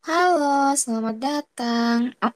[0.00, 1.98] Halo, selamat datang.
[2.24, 2.32] Oh,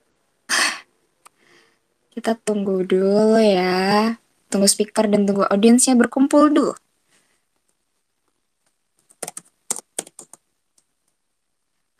[2.13, 4.17] kita tunggu dulu ya.
[4.53, 6.73] Tunggu speaker dan tunggu audiensnya berkumpul dulu.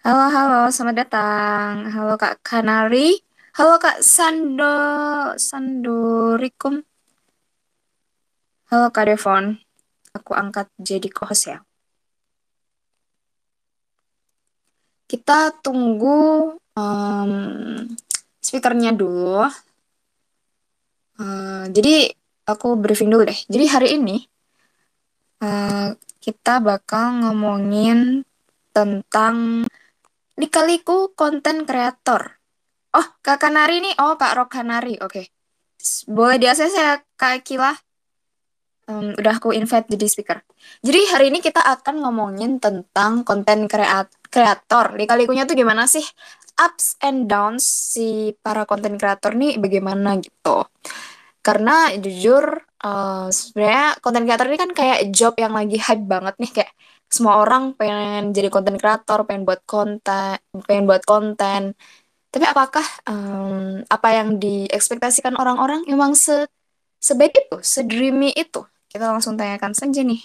[0.05, 1.73] Halo, halo, selamat datang.
[1.97, 3.25] Halo Kak Kanari.
[3.57, 4.77] Halo Kak Sando,
[5.41, 6.85] Sandorikum.
[8.69, 9.45] Halo Kak Devon.
[10.13, 11.59] Aku angkat jadi co-host ya.
[15.05, 17.33] Kita tunggu um,
[18.41, 19.45] speakernya dulu.
[21.15, 22.11] Uh, jadi
[22.49, 23.41] aku briefing dulu deh.
[23.47, 24.17] Jadi hari ini
[25.45, 28.25] uh, kita bakal ngomongin
[28.75, 29.69] tentang
[30.35, 32.41] dikaliku konten kreator.
[32.95, 33.95] Oh, Kak Kanari nih.
[34.03, 34.99] Oh, Kak Rok Kanari.
[34.99, 35.11] Oke.
[35.11, 35.27] Okay.
[36.09, 37.84] Boleh di akses ya, Kak Kila?
[38.85, 40.39] Um, udah aku invite jadi speaker.
[40.85, 43.65] Jadi hari ini kita akan ngomongin tentang konten
[44.29, 44.87] kreator.
[44.93, 46.05] Dikaliku-nya tuh gimana sih?
[46.61, 50.69] Ups and downs si para konten kreator nih bagaimana gitu.
[51.41, 52.45] Karena jujur
[52.85, 56.73] uh, sebenarnya konten kreator ini kan kayak job yang lagi hype banget nih kayak
[57.09, 60.37] semua orang pengen jadi konten kreator, pengen buat konten,
[60.69, 61.73] pengen buat konten.
[62.29, 66.45] Tapi apakah um, apa yang diekspektasikan orang-orang emang se
[66.99, 68.67] sebaik itu, sedreamy itu?
[68.95, 70.23] Kita langsung tanyakan saja nih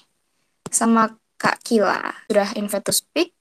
[0.69, 2.29] sama Kak Kila.
[2.29, 3.33] Sudah invite to speak?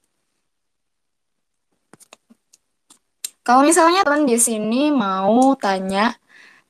[3.45, 6.17] Kalau misalnya teman di sini mau tanya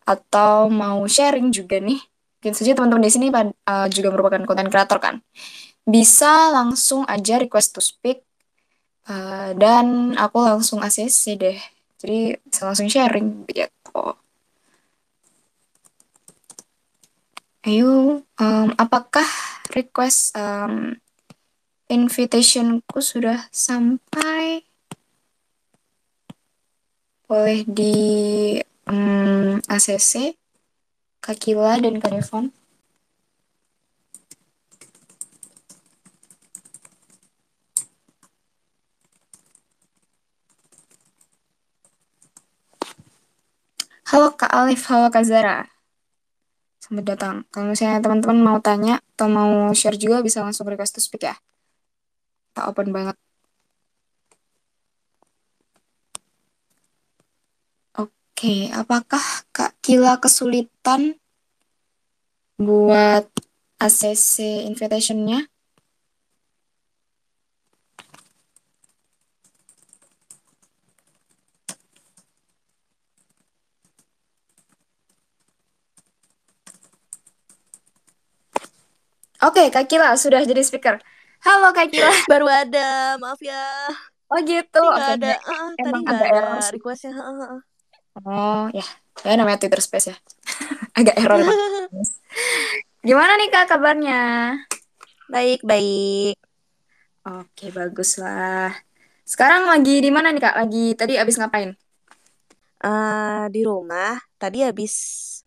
[0.03, 4.99] atau mau sharing juga nih, mungkin saja teman-teman di sini uh, juga merupakan konten kreator
[4.99, 5.23] kan,
[5.87, 8.27] bisa langsung aja request to speak
[9.07, 11.59] uh, dan aku langsung ACC deh.
[11.95, 14.19] Jadi bisa langsung sharing begitu.
[17.67, 19.27] Ayo, um, apakah
[19.75, 20.95] request um,
[21.91, 24.63] invitationku sudah sampai?
[27.27, 27.95] Boleh di
[28.87, 30.39] um, ACC,
[31.19, 32.55] Kak Kila dan Kak Devon.
[44.09, 45.78] Halo Kak Alif, halo Kak Zara.
[46.89, 47.35] Selamat datang.
[47.53, 51.37] Kalau misalnya teman-teman mau tanya atau mau share juga bisa langsung request to speak ya.
[52.49, 53.13] Kita open banget.
[57.93, 59.21] Oke, apakah
[59.53, 61.13] Kak Kila kesulitan
[62.57, 63.29] buat
[63.77, 65.48] ACC invitation-nya?
[79.39, 80.99] Oke, Kak Kila sudah jadi speaker.
[81.47, 82.11] Halo Kak Kila.
[82.27, 83.87] Baru ada, maaf ya.
[84.27, 84.83] Oh gitu.
[84.83, 87.15] Tadi okay, ada, uh, emang tadi ada error requestnya.
[87.15, 87.61] Uh, uh.
[88.27, 88.83] Oh ya,
[89.23, 90.15] ya namanya Twitter Space ya.
[90.99, 91.39] agak error.
[93.07, 94.21] Gimana nih Kak kabarnya?
[95.31, 96.35] Baik, baik.
[97.23, 98.75] Oke, bagus lah.
[99.23, 100.55] Sekarang lagi di mana nih Kak?
[100.67, 101.79] Lagi tadi abis ngapain?
[102.83, 104.19] Uh, di rumah.
[104.35, 104.93] Tadi habis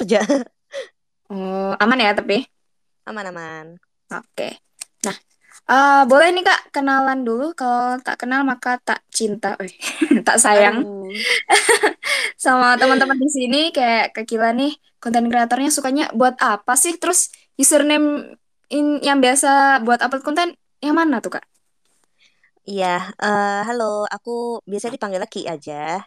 [0.00, 0.24] kerja.
[1.32, 2.44] Oh, aman ya tapi?
[3.08, 3.76] Aman-aman.
[4.12, 4.62] Oke.
[5.02, 5.16] Nah,
[5.66, 7.50] uh, boleh nih Kak kenalan dulu.
[7.58, 9.72] Kalau tak kenal maka tak cinta, eh,
[10.26, 10.86] tak sayang.
[12.42, 16.94] Sama teman-teman di sini kayak Kekila nih, konten kreatornya sukanya buat apa sih?
[16.98, 18.38] Terus username
[18.70, 20.48] in, yang biasa buat upload konten
[20.82, 21.46] yang mana tuh Kak?
[22.62, 24.06] Iya, uh, halo.
[24.06, 25.98] Aku biasa dipanggil Ki aja.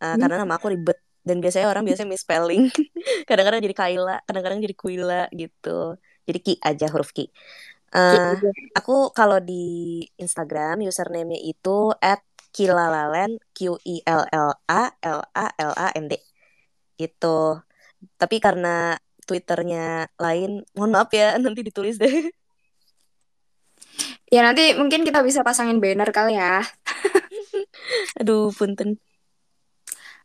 [0.00, 0.20] Uh, hmm?
[0.24, 0.96] Karena nama aku ribet
[1.28, 2.72] dan biasanya orang biasanya misspelling.
[3.28, 6.00] kadang-kadang jadi Kaila, kadang-kadang jadi Kuila gitu.
[6.28, 7.32] Jadi Ki aja huruf Ki.
[7.88, 8.36] Uh,
[8.76, 12.20] aku kalau di Instagram username-nya itu at
[12.52, 16.20] Kilalalen Q I L L A L A L A N D
[17.00, 17.64] gitu.
[18.20, 22.28] Tapi karena Twitternya lain, mohon maaf ya nanti ditulis deh.
[24.28, 26.60] Ya nanti mungkin kita bisa pasangin banner kali ya.
[28.20, 29.00] Aduh, punten.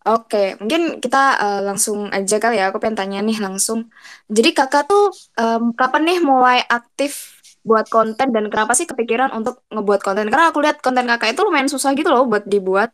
[0.03, 2.67] Oke, mungkin kita uh, langsung aja kali ya.
[2.75, 3.87] Aku pengen tanya nih langsung.
[4.27, 9.63] Jadi kakak tuh um, kapan nih mulai aktif buat konten dan kenapa sih kepikiran untuk
[9.71, 10.27] ngebuat konten?
[10.27, 12.91] Karena aku lihat konten kakak itu lumayan susah gitu loh buat dibuat.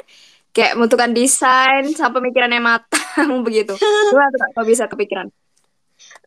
[0.53, 3.73] Kayak membutuhkan desain sampai pemikirannya matang begitu.
[4.13, 5.33] Gimana tuh bisa kepikiran?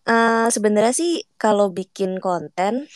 [0.02, 2.90] Uh, Sebenarnya sih kalau bikin konten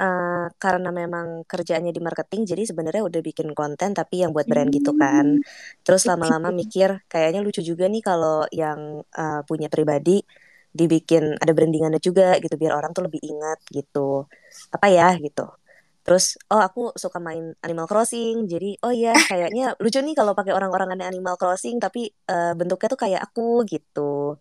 [0.00, 4.70] uh, karena memang kerjaannya di marketing jadi sebenarnya udah bikin konten tapi yang buat brand
[4.72, 5.38] gitu kan
[5.86, 10.22] terus lama-lama mikir kayaknya lucu juga nih kalau yang uh, punya pribadi
[10.74, 14.26] dibikin ada brandingannya juga gitu biar orang tuh lebih ingat gitu
[14.74, 15.42] apa ya gitu
[16.04, 18.44] Terus oh aku suka main Animal Crossing.
[18.44, 22.88] Jadi oh iya kayaknya lucu nih kalau pakai orang-orang aneh Animal Crossing tapi uh, bentuknya
[22.92, 24.36] tuh kayak aku gitu.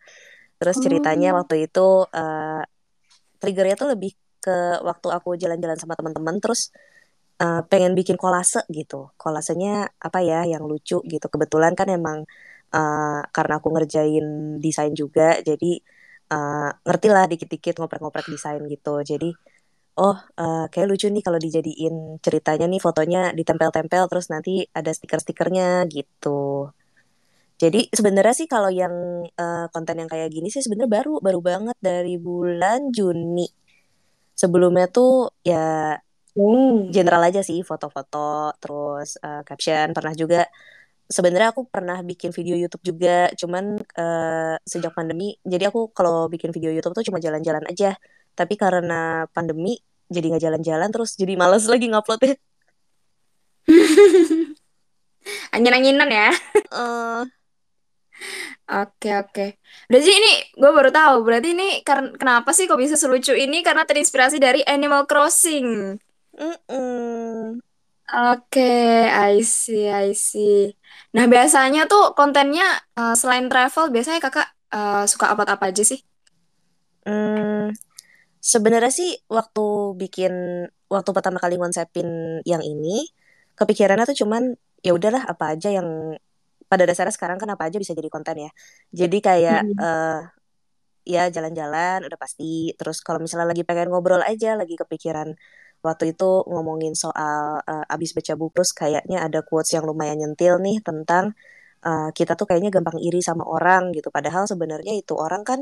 [0.60, 1.40] Terus ceritanya Oh.
[1.40, 2.62] waktu itu uh,
[3.42, 4.12] triggernya tuh lebih
[4.44, 6.76] ke waktu aku jalan-jalan sama teman-teman terus
[7.40, 9.16] uh, pengen bikin kolase gitu.
[9.16, 11.26] Kolasenya apa ya yang lucu gitu.
[11.32, 12.28] Kebetulan kan emang
[12.76, 14.26] uh, karena aku ngerjain
[14.60, 15.80] desain juga jadi
[16.34, 19.00] uh, ngerti lah dikit-dikit ngoprek-ngoprek desain gitu.
[19.02, 19.30] Jadi
[19.94, 25.86] oh uh, kayak lucu nih kalau dijadiin ceritanya nih fotonya ditempel-tempel terus nanti ada stiker-stikernya
[25.90, 26.74] gitu.
[27.62, 28.92] Jadi sebenarnya sih kalau yang
[29.38, 33.63] uh, konten yang kayak gini sih sebenarnya baru baru banget dari bulan Juni.
[34.34, 35.98] Sebelumnya tuh ya
[36.34, 36.90] Oh.
[36.90, 40.50] general aja sih foto-foto terus uh, caption pernah juga
[41.06, 46.50] sebenarnya aku pernah bikin video YouTube juga cuman uh, sejak pandemi jadi aku kalau bikin
[46.50, 47.94] video YouTube tuh cuma jalan-jalan aja
[48.34, 49.78] tapi karena pandemi
[50.10, 52.34] jadi nggak jalan-jalan terus jadi males lagi nguploadnya
[55.54, 56.34] Angin-anginan ya.
[56.74, 57.22] uh,
[58.64, 59.42] Oke, oke.
[59.92, 61.16] Berarti ini gue baru tahu.
[61.28, 63.60] Berarti ini karena kenapa sih kok bisa selucu ini?
[63.60, 66.00] Karena terinspirasi dari Animal Crossing.
[66.40, 67.60] mm-mm.
[68.14, 68.62] Oke,
[69.10, 70.54] I see, I see.
[71.16, 72.64] Nah, biasanya tuh kontennya
[73.00, 76.00] eh, selain travel, biasanya kakak eh, suka upload apa aja sih?
[77.06, 77.76] Hmm,
[78.54, 79.62] sebenarnya sih waktu
[80.02, 80.34] bikin
[80.94, 82.08] waktu pertama kali ngonsepin
[82.52, 82.88] yang ini
[83.60, 84.44] kepikirannya tuh cuman
[84.86, 85.90] ya udahlah apa aja yang
[86.74, 88.52] pada dasarnya sekarang kan apa aja bisa jadi konten ya.
[89.00, 89.84] Jadi kayak Mm-mm.
[89.84, 90.20] eh
[91.14, 92.44] ya jalan-jalan udah pasti.
[92.80, 95.30] Terus kalau misalnya lagi pengen ngobrol aja, lagi kepikiran
[95.86, 100.54] waktu itu ngomongin soal eh, abis baca buku, terus kayaknya ada quotes yang lumayan nyentil
[100.66, 101.26] nih tentang
[101.88, 104.08] eh, kita tuh kayaknya gampang iri sama orang gitu.
[104.16, 105.60] Padahal sebenarnya itu orang kan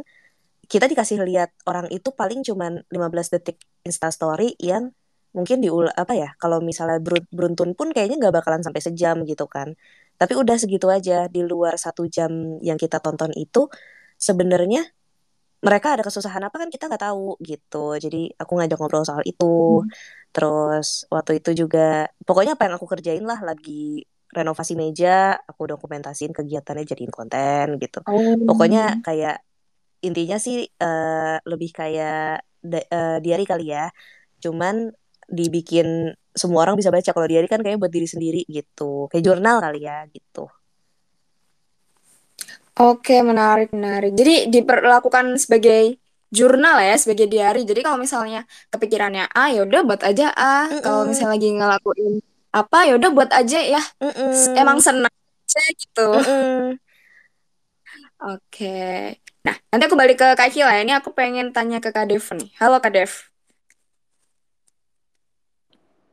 [0.71, 4.91] kita dikasih lihat orang itu paling cuman 15 detik Instastory yang
[5.35, 9.45] mungkin diul apa ya kalau misalnya berun- beruntun pun kayaknya nggak bakalan sampai sejam gitu
[9.47, 9.69] kan
[10.21, 12.31] tapi udah segitu aja di luar satu jam
[12.67, 13.59] yang kita tonton itu
[14.27, 14.81] sebenarnya
[15.67, 19.45] mereka ada kesusahan apa kan kita nggak tahu gitu jadi aku ngajak ngobrol soal itu
[20.35, 21.79] terus waktu itu juga
[22.27, 24.05] pokoknya apa yang aku kerjain lah lagi
[24.37, 25.09] renovasi meja
[25.49, 27.99] aku dokumentasiin kegiatannya jadiin konten gitu
[28.47, 29.03] pokoknya Oh.
[29.05, 29.35] kayak
[30.07, 32.41] intinya sih eh, lebih kayak
[32.95, 33.85] eh, diary kali ya.
[34.43, 34.75] Cuman
[35.37, 35.87] dibikin
[36.35, 37.09] semua orang bisa baca.
[37.15, 39.07] Kalau diary kan kayaknya buat diri sendiri gitu.
[39.11, 40.47] Kayak jurnal kali ya gitu.
[42.79, 44.11] Oke, menarik, menarik.
[44.19, 45.99] Jadi diperlakukan sebagai
[46.37, 47.59] jurnal ya, sebagai diary.
[47.69, 48.39] Jadi kalau misalnya
[48.73, 50.45] kepikirannya A, ya udah buat aja A.
[50.83, 52.13] Kalau Mm-mm, misalnya lagi ngelakuin
[52.57, 53.79] apa, ya udah buat aja ya.
[54.31, 56.01] S- Emang mm-mm, senang aja gitu.
[56.13, 56.79] mm-mm.
[58.21, 58.65] Oke.
[59.45, 60.81] Nah, nanti aku balik ke Kak Kila ya.
[60.85, 62.49] Ini aku pengen tanya ke Kak Dev nih.
[62.59, 63.30] Halo Kak Dev.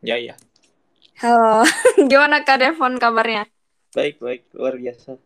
[0.02, 0.36] Ya, ya.
[1.20, 1.64] Halo.
[2.10, 3.42] Gimana Kak Devon kabarnya?
[3.94, 4.42] Baik, baik.
[4.56, 5.18] Luar biasa.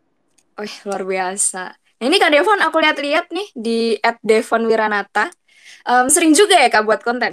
[0.61, 1.59] Oh, luar biasa.
[1.99, 3.79] Nah, ini Kak Devon aku lihat-lihat nih di
[4.29, 5.33] @devonwiranata.
[5.89, 7.33] Em, sering juga ya Kak buat konten?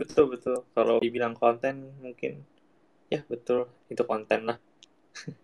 [0.00, 0.56] Betul, betul.
[0.74, 2.32] Kalau dibilang konten, mungkin
[3.14, 3.60] ya betul.
[3.92, 4.58] Itu konten lah.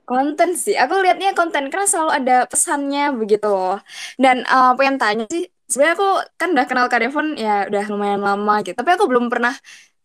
[0.07, 0.75] Konten sih.
[0.83, 3.83] Aku lihatnya konten karena selalu ada pesannya begitu loh.
[4.23, 6.09] Dan eh, pengen tanya sih, sebenarnya aku
[6.41, 8.75] kan udah kenal Kak Devon ya udah lumayan lama gitu.
[8.81, 9.55] Tapi aku belum pernah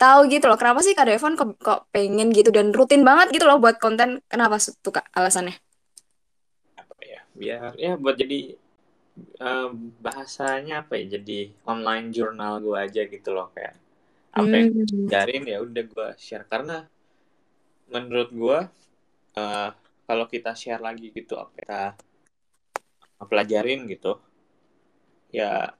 [0.01, 0.57] tahu gitu loh.
[0.61, 4.09] Kenapa sih Kak Devon kok, kok pengen gitu dan rutin banget gitu loh buat konten?
[4.31, 4.55] Kenapa
[4.85, 5.55] tuh Kak alasannya?
[6.81, 7.19] Apa ya?
[7.39, 8.37] Biar ya buat jadi
[9.47, 9.69] eh,
[10.05, 11.05] bahasanya apa ya?
[11.19, 11.39] Jadi
[11.73, 13.75] online jurnal gue aja gitu loh kayak
[14.41, 15.11] apa yang Hmm.
[15.51, 16.75] ya udah gue share karena
[17.93, 18.59] menurut gue
[19.41, 19.69] eh,
[20.07, 21.81] kalau kita share lagi gitu apa kita
[23.29, 24.11] pelajarin gitu
[25.31, 25.71] ya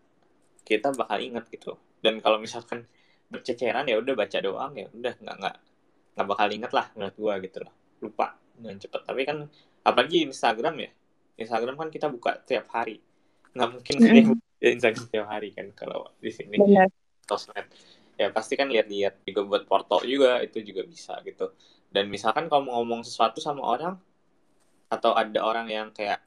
[0.65, 1.75] kita bakal ingat gitu.
[2.01, 2.88] Dan kalau misalkan
[3.31, 5.55] berceceran ya udah baca doang ya udah nggak nggak
[6.12, 7.74] nggak bakal inget lah menurut gua gitu loh.
[8.01, 9.01] Lupa dengan cepet.
[9.05, 9.38] Tapi kan
[9.86, 10.91] apalagi Instagram ya.
[11.39, 13.00] Instagram kan kita buka tiap hari.
[13.53, 13.93] Nggak mungkin
[14.36, 16.58] buka Instagram tiap hari kan kalau di sini.
[16.58, 16.89] Benar.
[17.27, 17.67] sosmed.
[18.20, 21.55] Ya pasti kan lihat-lihat juga buat porto juga itu juga bisa gitu.
[21.91, 23.96] Dan misalkan kalau mau ngomong sesuatu sama orang
[24.91, 26.20] atau ada orang yang kayak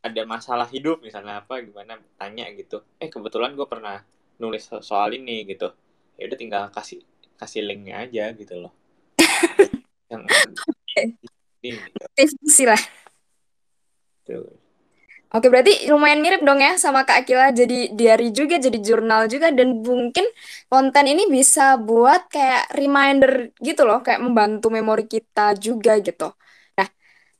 [0.00, 4.00] ada masalah hidup misalnya apa gimana tanya gitu eh kebetulan gue pernah
[4.40, 5.68] nulis so- soal ini gitu
[6.16, 7.04] ya udah tinggal kasih
[7.36, 8.72] kasih linknya aja gitu loh
[10.10, 10.24] yang
[11.60, 12.64] ini gitu.
[12.66, 12.82] Lah.
[14.24, 14.48] Tuh.
[15.30, 17.54] Oke, berarti lumayan mirip dong ya sama Kak Akila.
[17.54, 19.54] Jadi diary juga, jadi jurnal juga.
[19.54, 20.26] Dan mungkin
[20.66, 24.02] konten ini bisa buat kayak reminder gitu loh.
[24.02, 26.34] Kayak membantu memori kita juga gitu.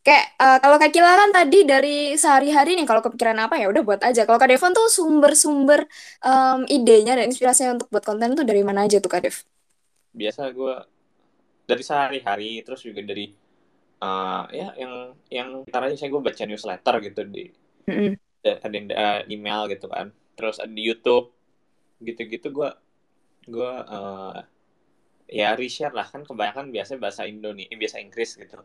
[0.06, 3.82] Kayak eh, kalau Kak Akila kan tadi dari sehari-hari nih, kalau kepikiran apa ya udah
[3.88, 4.20] buat aja.
[4.24, 5.80] Kalau Kak Devon tuh sumber-sumber
[6.24, 9.36] em, idenya dan inspirasinya untuk buat konten tuh dari mana aja tuh Kak Dev?
[10.20, 10.74] biasa gue
[11.70, 13.30] dari sehari-hari terus juga dari
[14.02, 14.94] uh, ya yang
[15.30, 17.44] yang aja saya gue baca newsletter gitu di
[17.88, 18.16] Mm-mm.
[18.44, 21.26] ada uh, email gitu kan terus ada di YouTube
[22.02, 22.70] gitu-gitu gue
[23.54, 24.36] gue uh,
[25.30, 28.58] ya reshare lah kan kebanyakan biasa bahasa Indonesia biasa Inggris gitu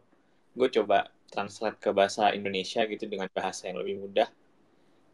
[0.56, 4.30] gue coba translate ke bahasa Indonesia gitu dengan bahasa yang lebih mudah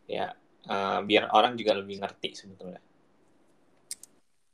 [0.06, 0.38] ya
[0.70, 2.82] uh, biar orang juga lebih ngerti sebetulnya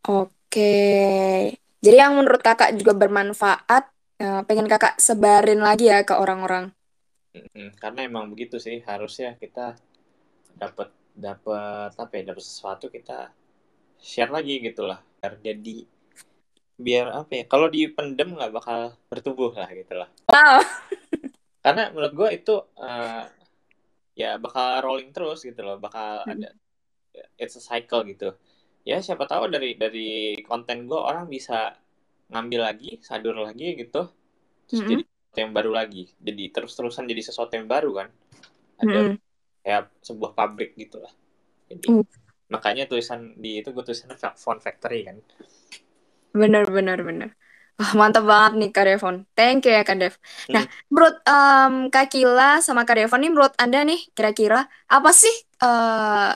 [0.08, 1.52] Oke.
[1.84, 3.92] Jadi yang menurut kakak juga bermanfaat,
[4.24, 6.72] uh, pengen kakak sebarin lagi ya ke orang-orang.
[7.78, 9.76] Karena emang begitu sih harusnya kita
[10.56, 13.30] dapat dapat apa ya dapat sesuatu kita
[14.00, 15.86] share lagi gitulah biar jadi
[16.78, 20.10] biar apa ya kalau dipendem nggak bakal bertumbuh lah gitulah.
[20.30, 20.62] Wow.
[21.66, 23.26] Karena menurut gue itu uh,
[24.18, 26.34] ya bakal rolling terus gitu loh bakal hmm.
[26.34, 26.50] ada
[27.38, 28.34] it's a cycle gitu
[28.88, 31.76] ya siapa tahu dari dari konten gue orang bisa
[32.32, 34.08] ngambil lagi sadur lagi gitu
[34.68, 34.92] terus mm -hmm.
[34.92, 38.08] jadi sesuatu yang baru lagi jadi terus terusan jadi sesuatu yang baru kan
[38.80, 39.18] ada mm -hmm.
[39.64, 41.14] kayak sebuah pabrik gitu lah
[41.68, 42.04] jadi mm.
[42.48, 45.20] makanya tulisan di itu gue tulisan phone factory kan
[46.42, 47.30] benar benar benar
[47.78, 49.16] Wah, mantap banget nih Kak Devon.
[49.38, 50.18] Thank you ya Kak Dev.
[50.50, 50.90] Nah, hmm.
[50.90, 55.30] menurut um, Kak Kila sama Kak Devon nih, menurut Anda nih, kira-kira apa sih
[55.62, 56.34] uh,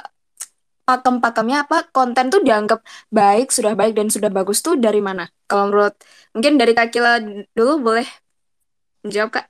[0.86, 5.34] pakem-pakemnya apa konten tuh dianggap baik, sudah baik dan sudah bagus tuh dari mana?
[5.50, 5.98] Kalau menurut
[6.38, 7.18] mungkin dari Kak Kila
[7.58, 8.06] dulu boleh
[9.02, 9.46] menjawab Kak.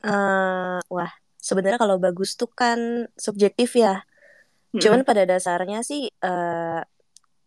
[0.00, 4.00] Uh, wah, sebenarnya kalau bagus tuh kan subjektif ya.
[4.72, 4.80] Hmm.
[4.80, 6.80] Cuman pada dasarnya sih uh,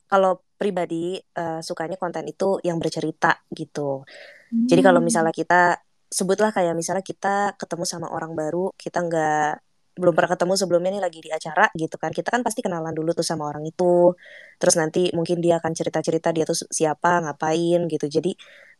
[0.05, 4.07] kalau pribadi uh, sukanya konten itu yang bercerita gitu.
[4.47, 4.63] Hmm.
[4.71, 5.75] Jadi kalau misalnya kita
[6.07, 9.51] sebutlah kayak misalnya kita ketemu sama orang baru, kita nggak
[9.93, 13.11] belum pernah ketemu sebelumnya nih lagi di acara gitu kan kita kan pasti kenalan dulu
[13.11, 14.15] tuh sama orang itu.
[14.57, 18.05] Terus nanti mungkin dia akan cerita cerita dia tuh siapa ngapain gitu.
[18.07, 18.31] Jadi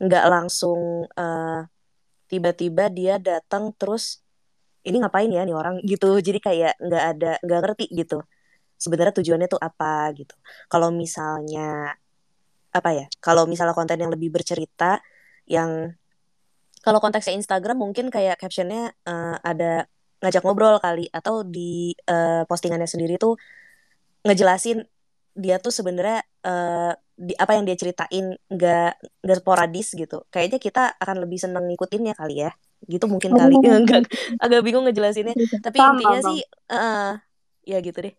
[0.02, 1.06] nggak langsung
[2.32, 4.24] tiba tiba-tiba dia datang terus
[4.88, 5.76] ini ngapain ya nih orang?
[5.86, 6.18] gitu.
[6.18, 8.26] Jadi kayak nggak ada nggak ngerti gitu
[8.84, 10.36] sebenarnya tujuannya tuh apa gitu.
[10.68, 11.96] Kalau misalnya
[12.74, 15.00] apa ya kalau misalnya konten yang lebih bercerita
[15.46, 15.94] yang
[16.84, 19.88] kalau konteksnya Instagram mungkin kayak captionnya uh, ada
[20.20, 23.40] ngajak ngobrol kali atau di uh, postingannya sendiri tuh
[24.28, 24.84] ngejelasin
[25.34, 28.92] dia tuh sebenarnya uh, di apa yang dia ceritain nggak
[29.24, 30.26] nggak sporadis gitu.
[30.34, 32.52] Kayaknya kita akan lebih seneng ngikutinnya kali ya.
[32.84, 33.56] Gitu mungkin kali.
[33.64, 34.12] Nggak
[34.44, 35.34] agak bingung ngejelasinnya.
[35.64, 36.28] Tapi Sama, intinya bang.
[36.28, 36.40] sih
[36.74, 37.12] uh,
[37.64, 38.14] ya gitu deh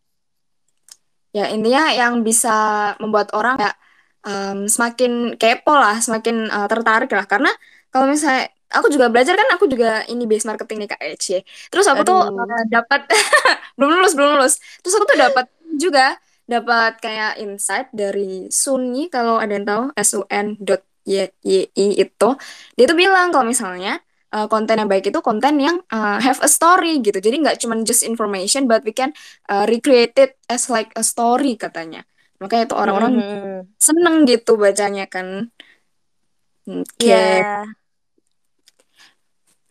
[1.34, 2.54] ya intinya yang bisa
[3.02, 3.74] membuat orang ya
[4.22, 7.50] um, semakin kepo lah semakin uh, tertarik lah karena
[7.90, 11.38] kalau misalnya aku juga belajar kan aku juga ini base marketing nih kak Eci.
[11.70, 12.22] Terus aku Aduh.
[12.26, 13.00] tuh uh, dapat
[13.78, 14.54] belum lulus belum lulus.
[14.82, 15.46] Terus aku tuh dapat
[15.78, 21.24] juga dapat kayak insight dari Sunyi kalau ada yang tahu S U N dot Y
[21.46, 22.28] Y I itu
[22.76, 24.02] dia tuh bilang kalau misalnya
[24.34, 27.22] uh, konten yang baik itu konten yang uh, have a story gitu.
[27.22, 29.14] Jadi nggak cuma just information but we can
[29.46, 32.02] uh, recreate it as like a story katanya.
[32.42, 33.58] Makanya itu orang-orang mm -hmm.
[33.78, 35.54] seneng gitu bacanya kan.
[36.66, 36.82] Oke.
[36.98, 37.14] Okay.
[37.40, 37.64] Yeah.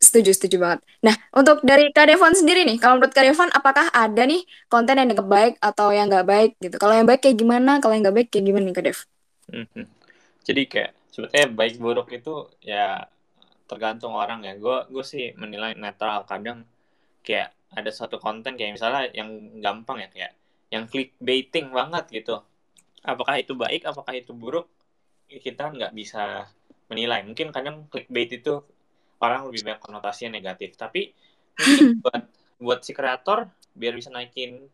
[0.03, 0.79] Setuju, setuju banget.
[1.00, 5.00] Nah, untuk dari Kak Devon sendiri nih, kalau menurut Kak Devon, apakah ada nih konten
[5.00, 6.75] yang baik atau yang nggak baik gitu?
[6.75, 7.79] Kalau yang baik kayak gimana?
[7.79, 9.00] Kalau yang nggak baik kayak gimana nih Kak Dev?
[9.48, 9.86] Mm-hmm.
[10.43, 13.08] Jadi kayak sebetulnya baik buruk itu ya
[13.74, 14.53] tergantung orang ya.
[14.56, 16.30] Gue gue sih menilai netral.
[16.30, 16.70] Kadang
[17.25, 20.32] kayak ada satu konten kayak misalnya yang gampang ya kayak
[20.70, 22.46] yang clickbaiting banget gitu.
[23.01, 23.89] Apakah itu baik?
[23.89, 24.70] Apakah itu buruk?
[25.27, 26.46] Kita nggak bisa
[26.88, 27.25] menilai.
[27.25, 28.62] Mungkin kadang clickbait itu
[29.24, 31.15] orang lebih banyak konotasinya negatif tapi
[32.03, 32.24] buat
[32.60, 34.68] buat si kreator biar bisa naikin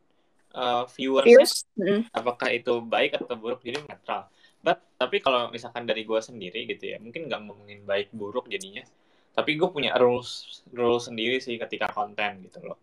[0.58, 2.10] uh, viewers mm.
[2.12, 4.28] apakah itu baik atau buruk jadi netral
[4.60, 8.84] but tapi kalau misalkan dari gue sendiri gitu ya mungkin nggak ngomongin baik buruk jadinya.
[9.32, 12.76] Tapi gue punya rules rules sendiri sih ketika konten gitu loh.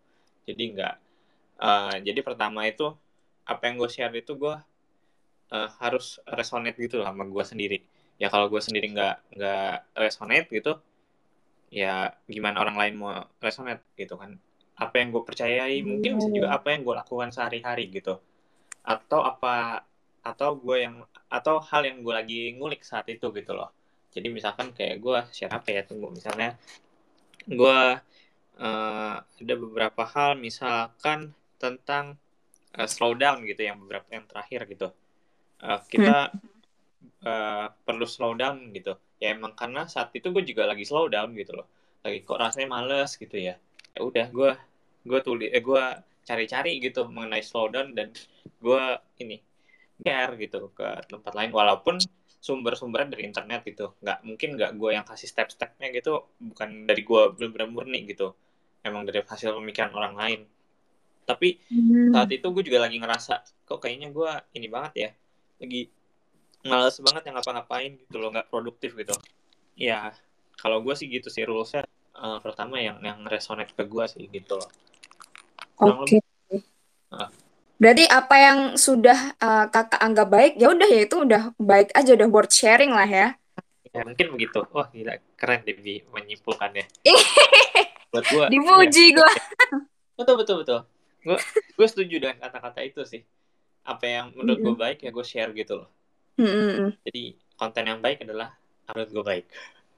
[0.49, 0.93] Jadi nggak
[1.61, 2.89] uh, jadi pertama itu
[3.45, 4.55] apa yang gue share itu gue
[5.53, 7.79] uh, harus resonate gitu lah sama gue sendiri.
[8.17, 10.81] Ya kalau gue sendiri nggak nggak resonate gitu
[11.67, 14.35] ya gimana orang lain mau resonate gitu kan.
[14.77, 18.17] Apa yang gue percayai mungkin bisa juga apa yang gue lakukan sehari-hari gitu.
[18.81, 19.85] Atau apa
[20.33, 20.95] atau gue yang
[21.31, 23.71] atau hal yang gue lagi ngulik saat itu gitu loh.
[24.11, 26.59] Jadi misalkan kayak gue share apa ya tunggu misalnya
[27.47, 27.79] gue
[28.59, 32.19] uh, ada beberapa hal misalkan tentang
[32.75, 34.87] uh, slow down gitu yang beberapa yang terakhir gitu.
[35.63, 36.35] Uh, kita
[37.23, 38.99] uh, perlu slow down gitu.
[39.17, 41.67] Ya emang karena saat itu gue juga lagi slow down gitu loh.
[42.03, 43.55] Lagi kok rasanya males gitu ya.
[43.95, 44.51] Ya udah gue
[45.07, 45.83] gue tulis eh gue
[46.27, 48.11] cari-cari gitu mengenai slow down dan
[48.59, 48.83] gue
[49.23, 49.39] ini
[50.01, 51.97] share gitu ke tempat lain walaupun
[52.37, 57.21] sumber-sumbernya dari internet gitu nggak mungkin nggak gue yang kasih step-stepnya gitu bukan dari gue
[57.33, 58.37] benar-benar murni gitu
[58.85, 60.39] emang dari hasil pemikiran orang lain
[61.27, 62.13] tapi Hmm.
[62.15, 65.09] saat itu gue juga lagi ngerasa kok kayaknya gue ini banget ya
[65.59, 65.91] lagi
[66.63, 69.11] males banget yang ngapa-ngapain gitu loh nggak produktif gitu
[69.75, 70.13] ya
[70.55, 71.83] kalau gue sih gitu sih rulesnya
[72.15, 74.69] eh, pertama yang yang resonate ke gue sih gitu loh
[76.07, 76.17] Oke.
[77.13, 77.29] Ah.
[77.77, 82.11] Berarti apa yang sudah uh, kakak anggap baik, ya udah ya itu udah baik aja,
[82.17, 83.27] udah worth sharing lah ya.
[83.95, 86.85] ya mungkin begitu wah gila keren deh Bi, menyimpulkannya
[88.13, 89.31] buat gue Dipuji gua.
[90.13, 90.79] betul betul betul
[91.73, 93.25] gue setuju dengan kata-kata itu sih
[93.87, 95.89] apa yang menurut gue baik ya gue share gitu loh
[96.37, 96.89] hmm, hmm.
[97.09, 97.23] jadi
[97.57, 98.53] konten yang baik adalah
[98.85, 99.45] menurut gue baik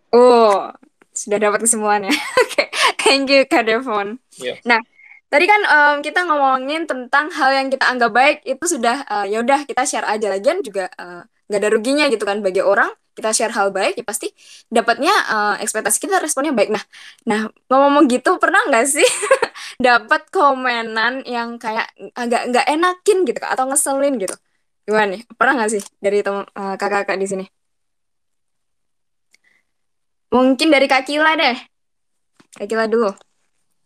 [0.10, 0.74] Oh,
[1.14, 2.10] sudah dapat kesemuanya.
[2.42, 2.66] Oke,
[2.98, 4.18] thank you Kak Devon.
[4.42, 4.58] Iya.
[4.66, 4.82] Nah,
[5.30, 9.38] tadi kan em, kita ngomongin tentang hal yang kita anggap baik itu sudah eh, ya
[9.46, 13.30] udah kita share aja lagian juga eh, nggak ada ruginya gitu kan bagi orang kita
[13.36, 14.32] share hal baik ya pasti
[14.72, 16.70] dapatnya eh, ekspektasi kita responnya baik.
[16.72, 16.84] Nah,
[17.30, 19.06] nah ngomong gitu pernah nggak sih
[19.86, 24.36] dapat komenan yang kayak agak nggak enakin gitu atau ngeselin gitu?
[24.88, 25.22] Gimana nih?
[25.38, 27.46] Pernah nggak sih dari eh, kakak-kakak di sini?
[30.30, 31.58] Mungkin dari Kak Kila deh.
[32.58, 33.29] Kak Kila dulu.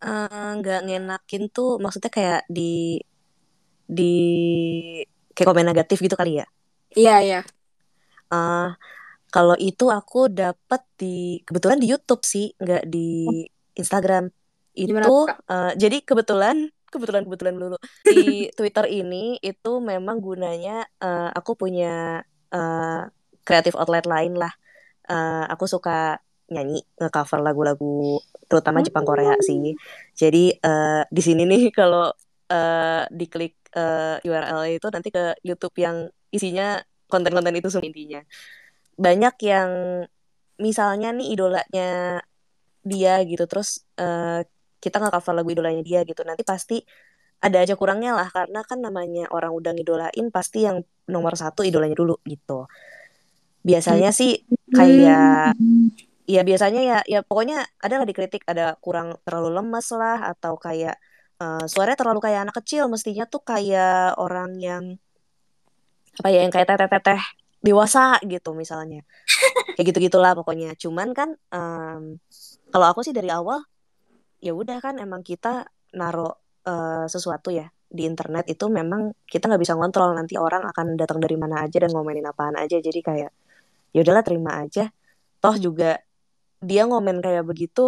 [0.04, 3.00] Eh, nggak ngenakin tuh maksudnya kayak di
[3.88, 4.12] di
[5.32, 6.46] kayak komen negatif gitu kali ya.
[6.92, 7.40] Iya, iya.
[8.28, 8.68] Eh,
[9.32, 13.48] kalau itu aku dapat di kebetulan di YouTube sih, nggak di
[13.80, 14.28] Instagram.
[14.76, 21.56] Itu eh, jadi kebetulan kebetulan kebetulan dulu di Twitter ini itu memang gunanya eh, aku
[21.56, 22.20] punya
[22.52, 23.02] eh,
[23.40, 24.52] creative outlet lain lah.
[25.08, 26.20] Eh, aku suka
[26.52, 29.74] nyanyi nge-cover lagu-lagu terutama Jepang Korea sih.
[30.12, 32.12] Jadi eh, di sini nih kalau
[32.50, 38.20] eh, diklik eh, URL itu nanti ke YouTube yang isinya konten-konten itu semua intinya.
[38.94, 39.70] Banyak yang
[40.58, 42.22] misalnya nih idolanya
[42.84, 44.44] dia gitu terus eh,
[44.78, 46.84] kita nggak cover lagu idolanya dia gitu nanti pasti
[47.40, 51.96] ada aja kurangnya lah karena kan namanya orang udah ngidolain pasti yang nomor satu idolanya
[51.96, 52.68] dulu gitu
[53.64, 55.56] biasanya sih kayak
[56.24, 60.96] ya biasanya ya ya pokoknya ada lah dikritik ada kurang terlalu lemes lah atau kayak
[61.40, 62.88] eh, suaranya terlalu kayak anak kecil.
[62.88, 64.84] Mestinya tuh kayak orang yang
[66.14, 67.20] apa ya yang kayak teteh-teteh
[67.64, 69.02] dewasa gitu misalnya.
[69.74, 70.76] Kayak gitu gitulah pokoknya.
[70.78, 72.20] Cuman kan em,
[72.70, 73.64] kalau aku sih dari awal
[74.44, 76.32] ya udah kan emang kita naruh
[76.68, 80.14] eh, sesuatu ya di internet itu memang kita nggak bisa ngontrol.
[80.14, 82.78] Nanti orang akan datang dari mana aja dan ngomenin apaan aja.
[82.78, 83.30] Jadi kayak
[83.94, 84.90] ya udahlah terima aja.
[85.40, 86.03] Toh juga
[86.70, 87.80] dia ngomen kayak begitu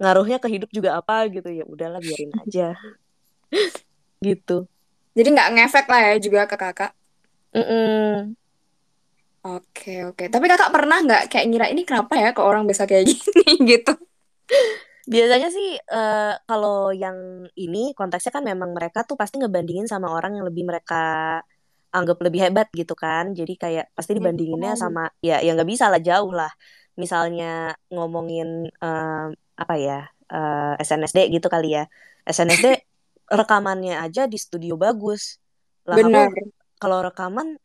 [0.00, 2.62] ngaruhnya ke hidup juga apa gitu ya udahlah biarin aja
[4.26, 4.52] gitu
[5.16, 6.92] Jadi nggak ngefek lah ya juga ke kakak.
[7.54, 8.36] Mm-mm.
[9.46, 10.24] Oke, oke.
[10.32, 13.92] Tapi kakak pernah nggak kayak ngira ini kenapa ya ke orang bisa kayak gini gitu?
[15.12, 20.34] Biasanya sih eh, kalau yang ini konteksnya kan memang mereka tuh pasti ngebandingin sama orang
[20.36, 20.94] yang lebih mereka
[21.96, 23.24] anggap lebih hebat gitu kan.
[23.38, 24.80] Jadi kayak pasti dibandinginnya Oh.
[24.82, 26.50] sama ya ya nggak bisa lah jauh lah.
[26.96, 31.84] Misalnya ngomongin eh, apa ya eh, SNSD gitu kali ya.
[32.26, 32.66] SNSD
[33.38, 35.38] rekamannya aja di studio bagus.
[35.86, 36.32] Lah Benar.
[36.80, 37.56] kalau rekaman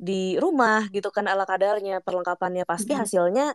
[0.00, 3.00] di rumah gitu kan ala kadarnya perlengkapannya pasti Mhm.
[3.04, 3.46] hasilnya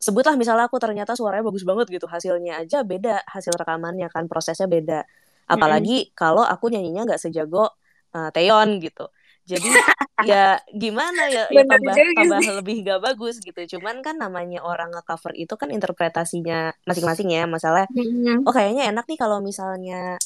[0.00, 4.64] sebutlah misalnya aku ternyata suaranya bagus banget gitu hasilnya aja beda hasil rekamannya kan prosesnya
[4.64, 5.04] beda
[5.44, 7.68] apalagi kalau aku nyanyinya nggak sejago
[8.16, 9.08] uh, Taeyeon gitu
[9.44, 9.64] jadi
[10.22, 13.60] ya gimana ya, ya tambah tambah lebih gak bagus gitu.
[13.78, 17.44] Cuman kan namanya orang nge-cover itu kan interpretasinya masing-masing ya.
[17.50, 18.46] Masalah Mhm.
[18.46, 20.16] oh kayaknya enak nih kalau misalnya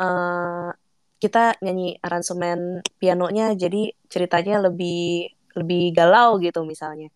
[0.00, 0.68] eh
[1.20, 7.08] kita nyanyi aransemen pianonya jadi ceritanya lebih lebih galau gitu misalnya.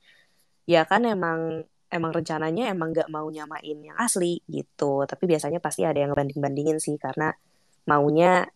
[0.69, 5.05] Ya kan emang emang rencananya emang nggak mau nyamain yang asli gitu.
[5.09, 7.33] Tapi biasanya pasti ada yang banding-bandingin sih karena
[7.89, 8.49] maunya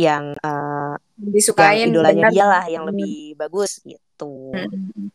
[0.00, 2.32] yang yang Disukain idolanya benar.
[2.32, 5.12] dia lah yang lebih bagus gitu Mhm.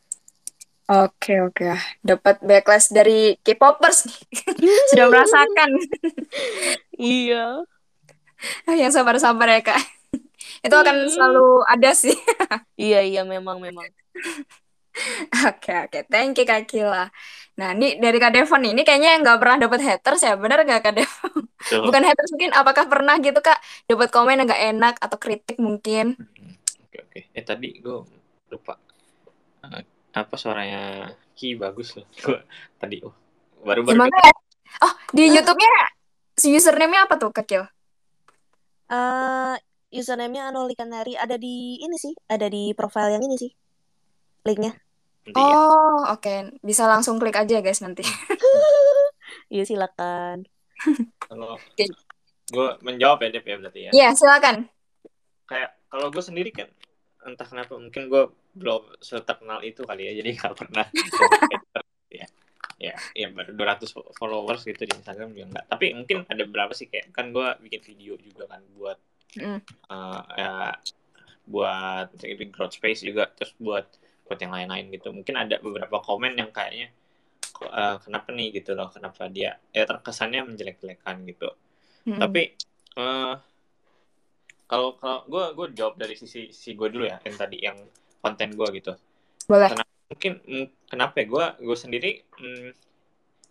[0.85, 1.65] Oke, oke.
[1.65, 4.21] Ah, Dapat backlash dari K-popers nih.
[4.93, 5.69] Sudah merasakan.
[6.93, 7.65] iya
[8.69, 9.81] Yang sabar-sabar ya, Kak.
[10.65, 12.13] Itu akan selalu ada sih.
[12.77, 13.89] iya iya memang memang
[15.43, 15.99] Oke, oke.
[16.07, 17.09] Thank you, Kak Kila.
[17.57, 18.63] Nah, ini dari Kak Devon.
[18.63, 20.37] Ini kayaknya nggak pernah dapat haters ya.
[20.39, 21.34] Benar nggak, Kak Devon?
[21.65, 21.81] Betul.
[21.89, 22.51] Bukan haters mungkin.
[22.53, 23.57] Apakah pernah gitu, Kak?
[23.89, 26.13] Dapat komen yang nggak enak atau kritik mungkin?
[26.13, 26.53] Hmm,
[26.85, 27.19] Oke oke.
[27.33, 28.05] Eh tadi gue
[28.53, 28.77] lupa
[29.65, 29.81] Eh,
[30.13, 32.05] apa suaranya Ki bagus loh.
[32.23, 32.37] Gua
[32.77, 33.17] tadi oh,
[33.65, 34.33] baru baru Gimana ya?
[34.85, 35.71] Oh, di YouTube-nya
[36.37, 37.65] si username-nya apa tuh, Kak Kil?
[38.85, 39.55] eh
[39.89, 43.49] username-nya Anoli Kanari ada di ini sih ada di profile yang ini sih
[44.45, 44.77] linknya
[45.25, 46.61] nanti ya Oh, oke.
[46.61, 48.05] Bisa langsung klik aja guys nanti.
[49.49, 50.45] Iya silakan.
[51.25, 51.57] Kalau
[52.45, 53.91] gue menjawab ya Dep ya berarti ya.
[53.91, 54.69] Iya, silakan.
[55.45, 56.69] kayak kalau gue sendiri kan
[57.25, 60.85] entah kenapa mungkin gue belum terkenal itu kali ya jadi nggak pernah
[62.13, 62.25] ya.
[62.75, 63.87] Ya ya baru 200
[64.19, 67.81] followers gitu di Instagram juga enggak tapi mungkin ada berapa sih kayak kan gue bikin
[67.81, 68.97] video juga kan buat
[69.35, 69.59] Mm.
[69.91, 70.71] eh, ya
[71.43, 73.83] buat di growth space juga terus buat
[74.23, 75.11] buat yang lain-lain gitu.
[75.11, 76.87] Mungkin ada beberapa komen yang kayaknya
[77.63, 81.49] eh, kenapa nih gitu loh kenapa dia ya terkesannya menjelek-jelekan gitu
[82.05, 82.19] Mm-mm.
[82.19, 82.53] tapi
[82.95, 83.33] eh
[84.65, 87.77] kalau kalau gue gue jawab dari sisi sisi gue dulu ya yang tadi yang
[88.19, 88.93] konten gue gitu
[89.45, 89.69] boleh.
[90.09, 92.69] mungkin mm, kenapa ya gue gue sendiri mm,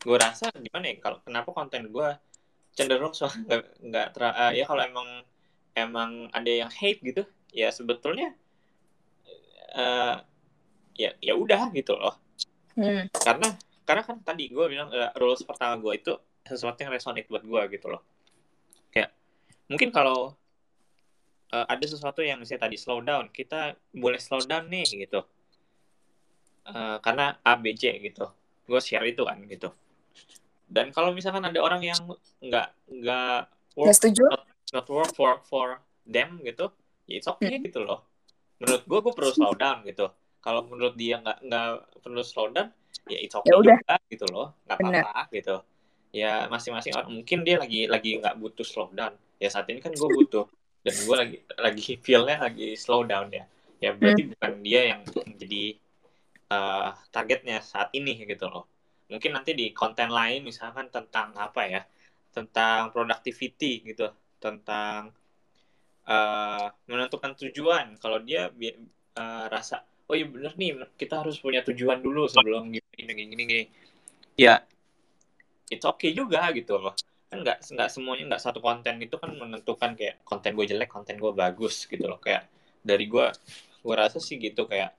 [0.05, 2.09] gue rasa gimana ya kalau kenapa konten gue
[2.75, 5.09] cenderung soal nggak nggak ter eh, ya kalau emang
[5.75, 7.23] emang ada yang hate gitu
[7.55, 8.35] ya sebetulnya
[9.75, 10.17] eh
[10.95, 12.15] ya ya udah gitu loh
[12.75, 13.07] Hmm.
[13.23, 16.13] karena karena kan tadi gue bilang eh, rules pertama gue itu
[16.45, 18.03] sesuatu yang resonate buat gue gitu loh.
[18.93, 19.13] Kayak
[19.69, 20.37] mungkin kalau
[21.53, 25.21] eh, ada sesuatu yang misalnya tadi slow down kita boleh slow down nih gitu.
[26.65, 28.25] Eh, karena A B C gitu.
[28.65, 29.69] Gue share itu kan gitu.
[30.65, 32.01] Dan kalau misalkan ada orang yang
[32.41, 33.41] nggak nggak
[33.77, 34.25] work Nggak setuju?
[34.73, 36.73] not work for for them gitu
[37.05, 38.09] ya it's okay gitu loh.
[38.59, 40.09] Menurut gue gue perlu slow down gitu.
[40.41, 41.69] Kalau menurut dia nggak nggak
[42.01, 42.73] perlu slow down
[43.09, 43.79] ya it's okay Ya udah.
[43.81, 45.57] juga gitu loh nggak apa-apa gitu.
[46.15, 49.15] Ya masing-masing orang mungkin dia lagi lagi nggak butuh slow down.
[49.43, 50.47] Ya saat ini kan gue butuh
[50.85, 53.45] dan gue lagi lagi feelnya lagi slow down ya.
[53.83, 55.01] Ya berarti bukan dia yang
[55.37, 55.77] jadi
[56.55, 58.65] eh, targetnya saat ini gitu loh.
[59.11, 61.83] Mungkin nanti di konten lain misalkan tentang apa ya
[62.35, 64.09] tentang productivity gitu
[64.41, 65.11] tentang
[66.09, 67.99] eh, menentukan tujuan.
[67.99, 68.49] Kalau dia
[69.19, 73.43] eh, rasa oh iya bener nih kita harus punya tujuan dulu sebelum gini gini gini,
[73.49, 73.65] gini.
[74.37, 74.61] ya
[75.73, 76.93] it's okay juga gitu loh.
[77.31, 81.17] Kan nggak nggak semuanya nggak satu konten itu kan menentukan kayak konten gue jelek konten
[81.17, 82.21] gue bagus gitu loh.
[82.21, 82.49] Kayak
[82.85, 83.27] dari gue
[83.85, 84.97] gue rasa sih gitu kayak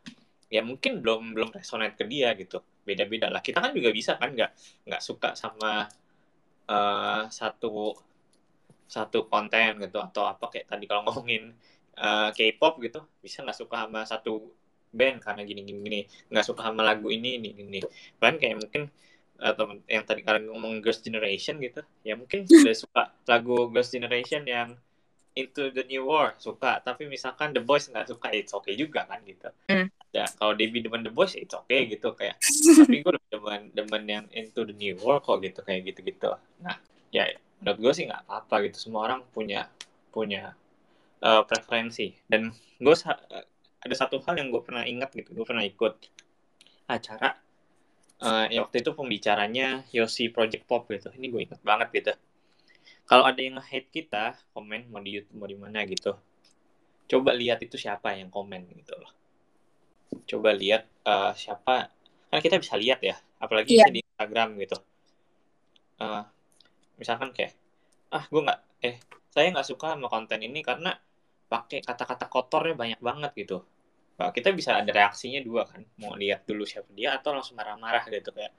[0.50, 2.62] ya mungkin belum belum resonate ke dia gitu.
[2.86, 3.42] Beda beda lah.
[3.46, 4.52] Kita kan juga bisa kan nggak
[4.90, 5.86] nggak suka sama
[6.70, 7.94] eh, satu
[8.86, 11.54] satu konten gitu atau apa kayak tadi kalau ngomongin
[11.98, 14.34] eh, K-pop gitu bisa nggak suka sama satu
[14.96, 16.00] band karena gini gini gini
[16.32, 17.80] nggak suka sama lagu ini ini ini.
[18.18, 18.88] Kan kayak mungkin
[19.36, 24.48] atau yang tadi kalian ngomong Girls Generation gitu ya mungkin sudah suka lagu Girls Generation
[24.48, 24.80] yang
[25.36, 26.80] Into the New War suka.
[26.80, 29.52] Tapi misalkan The Boys nggak suka it's okay juga kan gitu.
[29.68, 29.92] Hmm.
[30.16, 32.40] ya kalau Debbie demen The Boys it's okay gitu kayak
[32.80, 36.32] tapi gue demen demen yang Into the New War kok gitu kayak gitu gitu
[36.64, 36.80] nah
[37.12, 37.28] ya
[37.60, 39.68] menurut gue sih nggak apa-apa gitu semua orang punya
[40.16, 40.56] punya
[41.20, 42.16] eh, preferensi.
[42.24, 42.96] Dan gue
[43.86, 45.94] ada satu hal yang gue pernah ingat gitu gue pernah ikut
[46.90, 47.38] acara
[48.22, 51.12] eh, ya waktu itu pembicaranya Yosi Project Pop gitu.
[51.12, 52.14] Ini gue ingat banget gitu.
[53.06, 56.18] Kalau ada yang hate kita komen mau di YouTube mau di mana gitu.
[57.06, 59.12] Coba lihat itu siapa yang komen gitu loh.
[60.26, 61.92] Coba lihat eh, siapa
[62.32, 64.78] kan kita bisa lihat ya apalagi misalnya di Instagram gitu.
[66.02, 66.24] Eh,
[66.98, 67.54] misalkan kayak
[68.14, 68.96] ah gue nggak eh
[69.34, 70.96] saya nggak suka sama konten ini karena
[71.46, 73.62] pakai kata-kata kotornya banyak banget gitu
[74.16, 75.82] Nah, kita bisa ada reaksinya dua kan.
[76.00, 78.54] Mau lihat dulu siapa dia atau langsung marah-marah gitu kayak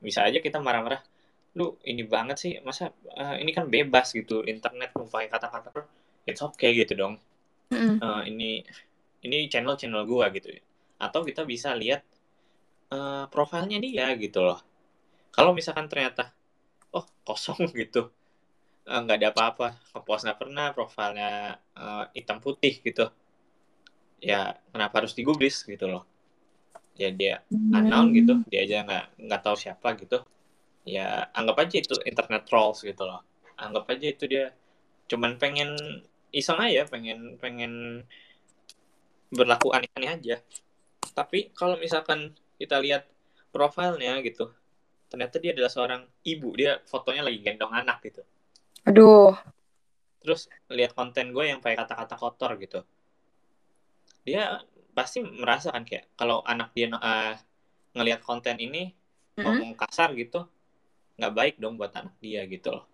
[0.00, 1.00] bisa aja kita marah-marah
[1.58, 5.68] lu ini banget sih masa eh, ini kan bebas gitu internet pakai kata-kata
[6.28, 7.14] it's okay gitu dong.
[7.72, 7.96] Mm-mm.
[8.04, 8.50] Eh, ini
[9.26, 10.48] ini channel channel gua gitu.
[11.00, 12.02] Atau kita bisa lihat
[12.96, 14.60] eh, profilnya dia gitu loh.
[15.34, 16.32] Kalau misalkan ternyata
[16.96, 18.10] oh kosong gitu
[18.86, 21.30] nggak ada apa-apa ngepost nggak pernah profilnya
[21.82, 23.04] eh, hitam putih gitu
[24.20, 26.04] ya kenapa harus digubris gitu loh.
[26.96, 30.24] Ya dia unknown gitu dia aja nggak nggak tahu siapa gitu.
[30.86, 33.20] Ya anggap aja itu internet trolls gitu loh.
[33.60, 34.52] Anggap aja itu dia
[35.06, 35.76] cuman pengen
[36.34, 38.02] iseng aja pengen pengen
[39.30, 40.36] berlaku aneh-aneh aja.
[41.12, 43.04] Tapi kalau misalkan kita lihat
[43.52, 44.52] profilnya gitu
[45.06, 46.48] ternyata dia adalah seorang ibu.
[46.56, 48.24] Dia fotonya lagi gendong anak gitu.
[48.86, 49.34] Aduh.
[50.26, 52.82] terus lihat konten gue yang pakai kata-kata kotor gitu
[54.26, 54.58] dia
[54.90, 57.34] pasti merasa kan kayak kalau anak dia eh,
[57.94, 58.90] ngelihat konten ini
[59.38, 59.46] Mm-mm.
[59.46, 60.50] ngomong kasar gitu
[61.16, 62.84] nggak baik dong buat anak dia gitu loh.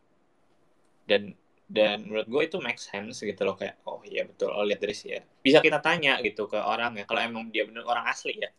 [1.09, 1.35] Dan
[1.73, 4.93] dan menurut gue itu make sense gitu loh kayak oh iya betul oh lihat dari
[4.93, 8.37] sih ya bisa kita tanya gitu ke orang ya kalau emang dia bener orang asli
[8.37, 8.53] ya.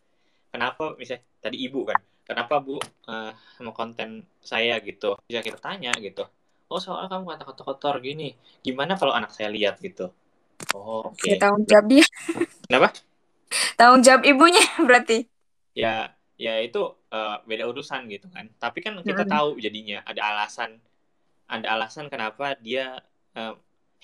[0.50, 5.14] Kenapa misalnya tadi ibu kan kenapa bu eh, sama konten saya gitu?
[5.30, 6.26] Bisa kita tanya gitu.
[6.66, 8.34] Oh soalnya kamu kata-kata kotor gini
[8.66, 10.10] gimana kalau anak saya lihat gitu
[10.74, 11.30] oh oke.
[11.30, 12.04] Ya, tanggung jawab dia.
[12.68, 12.88] kenapa?
[13.78, 15.26] Tanggung jawab ibunya berarti.
[15.82, 15.88] ya
[16.44, 16.78] ya itu
[17.14, 18.46] uh, beda urusan gitu kan.
[18.62, 19.30] Tapi kan kita Mm-mm.
[19.32, 20.70] tahu jadinya ada alasan
[21.54, 23.00] ada alasan kenapa dia
[23.38, 23.54] uh,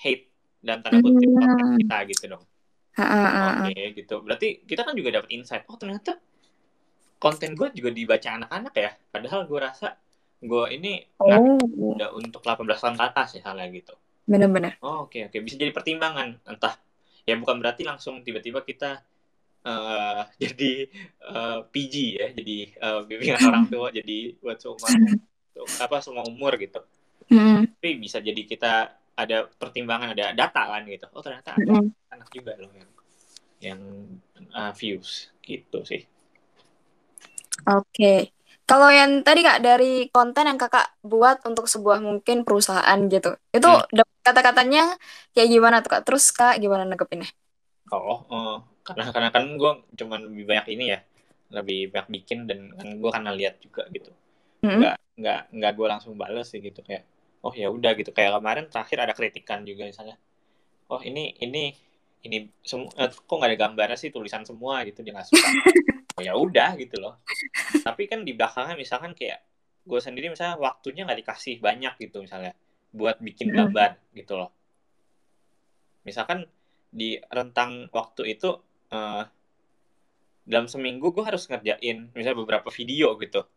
[0.03, 0.25] hate
[0.67, 1.77] dan tanda kutip Hmm.
[1.79, 2.45] kita gitu dong.
[3.47, 4.15] Oke gitu.
[4.25, 6.11] Berarti kita kan juga dapat insight oh ternyata
[7.23, 8.91] konten gue juga dibaca anak-anak ya?
[9.13, 9.87] Padahal gue rasa
[10.41, 11.57] gue ini Oh,
[11.95, 13.93] udah untuk 18 tahun ke atas ya halnya gitu
[14.25, 14.77] bener-bener.
[14.81, 16.77] Oh, oke oke bisa jadi pertimbangan entah
[17.25, 19.01] ya bukan berarti langsung tiba-tiba kita
[19.65, 20.71] eh, jadi
[21.25, 24.89] eh, PG ya jadi eh, bimbingan orang tua jadi buat semua
[25.61, 26.81] apa semua umur gitu
[27.29, 27.69] Mm-mm.
[27.77, 28.73] tapi bisa jadi kita
[29.13, 31.93] ada pertimbangan ada data kan gitu oh ternyata ada Mm-mm.
[32.09, 32.89] anak juga loh yang
[33.61, 33.81] yang
[34.49, 36.01] eh, views gitu sih
[37.69, 38.33] Oke.
[38.71, 43.27] Kalau yang tadi Kak dari konten yang Kakak buat untuk sebuah mungkin perusahaan gitu.
[43.55, 43.81] Itu Hmm.
[44.25, 44.79] kata-katanya
[45.35, 46.01] kayak gimana tuh Kak?
[46.07, 47.29] Terus Kak gimana nanggepinnya?
[47.93, 48.55] oh eh,
[48.87, 50.99] karena karena kan gue cuman lebih banyak ini ya
[51.57, 54.09] lebih banyak bikin dan kan gue karena lihat juga gitu
[54.63, 54.85] Mm-mm.
[54.85, 57.03] nggak nggak nggak gue langsung bales sih gitu kayak
[57.45, 60.15] oh ya udah gitu kayak kemarin terakhir ada kritikan juga misalnya
[60.93, 61.63] oh ini ini
[62.27, 62.37] ini
[62.71, 65.75] semua eh, kok nggak ada gambarnya sih tulisan semua gitu dia nggak suka oh,
[66.19, 67.21] ya udah gitu loh.
[67.85, 69.39] Tapi kan di belakangnya misalkan kayak
[69.81, 72.53] gue sendiri misalnya waktunya nggak dikasih banyak gitu misalnya
[72.91, 73.55] buat bikin Mm.
[73.55, 74.51] gambar gitu loh.
[76.03, 76.45] Misalkan
[76.91, 78.59] di rentang waktu itu
[78.91, 79.23] eh,
[80.43, 83.47] dalam seminggu gue harus ngerjain misalnya beberapa video gitu.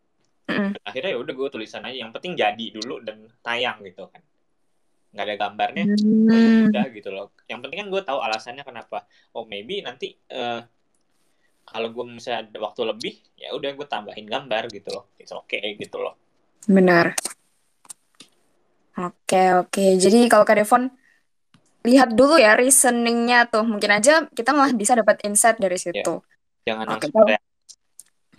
[0.45, 4.21] Dan akhirnya ya udah gue tulisan aja yang penting jadi dulu dan tayang gitu kan.
[5.11, 5.83] Nggak ada gambarnya
[6.69, 7.33] udah gitu loh.
[7.49, 9.03] Yang penting kan gue tahu alasannya kenapa.
[9.33, 10.61] Oh maybe nanti eh,
[11.65, 15.75] kalau gue misalnya ada waktu lebih ya udah gue tambahin gambar gitu loh it's okay
[15.75, 16.15] gitu loh
[16.65, 17.13] Benar.
[18.95, 19.85] Oke, oke.
[20.01, 20.89] Jadi kalau Devon
[21.85, 23.65] lihat dulu ya reasoningnya tuh.
[23.65, 26.13] Mungkin aja kita malah bisa dapat insight dari ya situ.
[26.65, 27.27] jangan Oke, langsung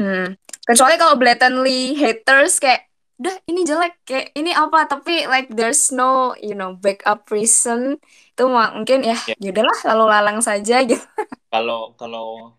[0.03, 0.29] hmm.
[0.67, 6.37] Kecuali kalau blatantly haters kayak udah ini jelek kayak ini apa tapi like there's no
[6.37, 11.01] you know backup reason itu mungkin ya ya ya udahlah lalu lalang saja gitu.
[11.49, 12.53] kalau kalau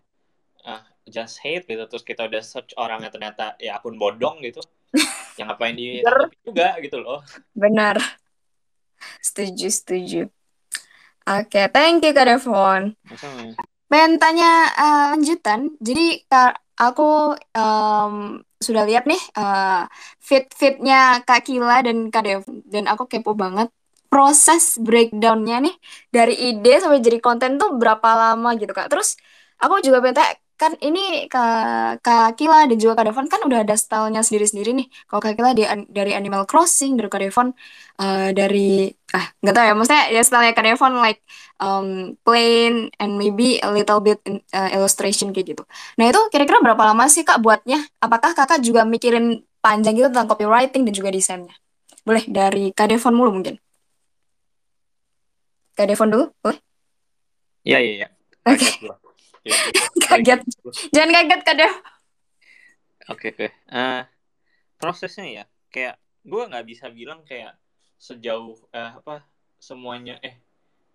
[1.08, 4.60] just hate gitu terus kita udah search orangnya ternyata ya akun bodong gitu
[5.40, 7.20] yang ngapain ditanggapi juga gitu loh
[7.52, 7.98] benar.
[9.22, 10.20] Setuju, setuju.
[11.28, 12.96] Oke, thank you Kak Devon.
[13.88, 15.76] Pengen tanya eh, lanjutan.
[15.80, 19.82] Jadi Kak, aku em, sudah lihat nih eh,
[20.18, 23.68] fit-fitnya Kak Kila dan Kak Dev dan aku kepo banget
[24.08, 25.76] proses breakdownnya nih
[26.08, 28.88] dari ide sampai jadi konten tuh berapa lama gitu Kak.
[28.88, 29.20] Terus
[29.60, 33.62] aku juga pengen tanya kan ini Kak, Kak Kila dan juga Kak Devon kan udah
[33.62, 34.86] ada stylenya sendiri-sendiri nih.
[35.06, 37.48] Kalau Kak Kila di, dari Animal Crossing, dari Kak Devon
[38.02, 41.22] eh, dari ah nggak tahu ya maksudnya ya stylenya Kak Devon like
[41.62, 45.62] um, plain and maybe a little bit in- uh, illustration kayak gitu.
[45.96, 47.78] Nah itu kira-kira berapa lama sih Kak buatnya?
[48.02, 51.54] Apakah Kakak juga mikirin panjang gitu tentang copywriting dan juga desainnya?
[52.02, 53.56] Boleh dari Kak Devon mulu mungkin.
[55.78, 56.58] Kak Devon dulu, boleh?
[57.62, 58.08] Iya iya iya.
[58.42, 59.07] Oke, Kaget
[59.48, 59.84] Iya, iya, iya.
[60.12, 60.40] kaget.
[60.60, 60.72] Gua.
[60.92, 61.74] Jangan kaget Dev.
[63.08, 63.46] Oke oke.
[63.48, 64.02] Eh,
[64.76, 67.56] prosesnya ya kayak gue nggak bisa bilang kayak
[67.98, 69.24] sejauh eh, apa
[69.58, 70.38] semuanya eh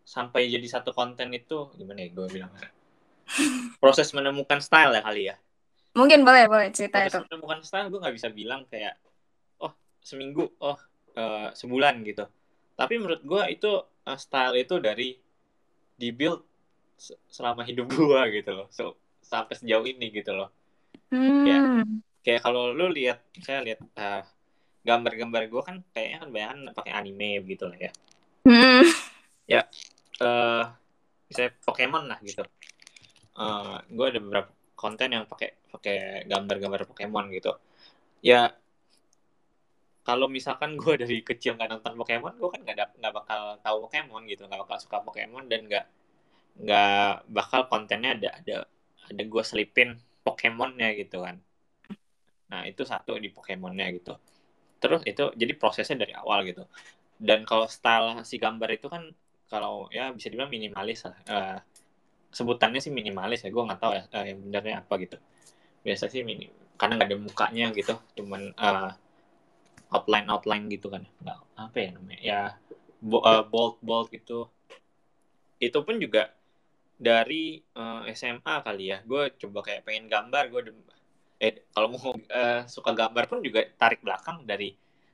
[0.04, 2.52] sampai jadi satu konten itu gimana ya gue bilang
[3.82, 5.36] proses menemukan style ya kali ya
[5.94, 7.14] Mungkin boleh, boleh cerita itu.
[7.14, 8.98] proses menemukan style gue nggak bisa bilang kayak
[9.60, 10.78] oh seminggu oh
[11.14, 12.26] eh, sebulan gitu
[12.74, 13.72] tapi menurut gue itu
[14.08, 15.16] eh, style itu dari
[16.00, 16.44] dibuild
[17.28, 18.68] selama hidup gue gitu loh.
[18.70, 20.50] So, sampai sejauh ini gitu loh.
[21.46, 22.02] Ya Hmm.
[22.24, 24.22] kayak kalau lu lihat saya lihat eh,
[24.84, 27.92] gambar-gambar gue kan kayaknya kan banyak pakai anime gitu lah ya.
[28.44, 28.84] Hmm.
[29.44, 29.62] ya
[30.20, 30.64] eh
[31.30, 32.44] misalnya Pokemon lah gitu.
[33.40, 37.56] Eh gue ada beberapa konten yang pakai pakai gambar-gambar Pokemon gitu.
[38.24, 38.52] Ya
[40.04, 44.28] kalau misalkan gue dari kecil nggak nonton Pokemon gue kan nggak nggak bakal tahu Pokemon
[44.28, 44.44] gitu.
[44.48, 45.86] Nggak bakal suka Pokemon dan nggak
[46.62, 48.56] nggak bakal kontennya ada ada
[49.10, 49.90] ada gue selipin
[50.24, 51.36] Pokemonnya gitu kan.
[52.52, 54.14] Nah itu satu di Pokemonnya gitu.
[54.82, 56.64] Terus itu jadi prosesnya dari awal gitu.
[57.18, 59.04] Dan kalau style si gambar itu kan
[59.52, 61.16] kalau ya bisa dibilang minimalis lah.
[61.30, 61.58] Eh,
[62.38, 65.18] sebutannya sih minimalis ya gue nggak tahu ya eh, yang benernya apa gitu.
[65.86, 66.48] Biasa sih mini
[66.80, 68.92] karena nggak ada mukanya gitu cuman eh,
[69.96, 71.04] outline outline gitu kan.
[71.24, 72.40] Nggak apa ya namanya ya
[73.10, 74.50] bo- eh, bold bold gitu.
[75.62, 76.30] Itu pun juga
[76.98, 78.98] dari eh, SMA kali ya.
[79.04, 80.62] Gue coba kayak pengen gambar gue
[81.44, 84.72] eh kalau mau eh, suka gambar pun juga tarik belakang dari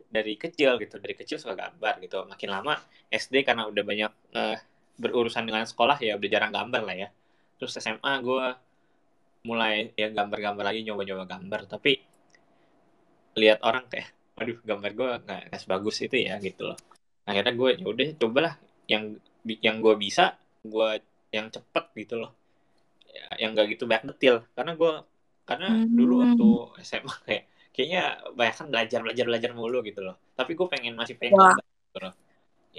[0.09, 0.95] dari kecil gitu.
[1.01, 2.25] Dari kecil suka gambar gitu.
[2.27, 2.75] Makin lama
[3.09, 4.57] SD karena udah banyak eh,
[4.99, 7.09] berurusan dengan sekolah ya udah jarang gambar lah ya.
[7.59, 8.45] Terus SMA gue
[9.47, 11.61] mulai ya gambar-gambar lagi nyoba-nyoba gambar.
[11.71, 11.91] Tapi
[13.39, 16.79] lihat orang kayak waduh gambar gue nggak sebagus itu ya gitu loh.
[17.27, 18.53] Akhirnya gue ya udah cobalah
[18.89, 19.15] yang
[19.45, 20.89] yang gue bisa gue
[21.37, 22.31] yang cepet gitu loh.
[23.17, 24.37] Ya, yang gak gitu banyak detail.
[24.55, 24.91] Karena gue
[25.49, 25.67] karena
[25.99, 26.25] dulu Hmm.
[26.25, 26.45] waktu
[26.87, 27.43] SMA kayak
[27.75, 28.01] kayaknya
[28.39, 30.15] banyak kan belajar belajar belajar mulu gitu loh.
[30.37, 31.55] Tapi gue pengen masih pengen Wah.
[31.55, 32.13] gambar gitu loh.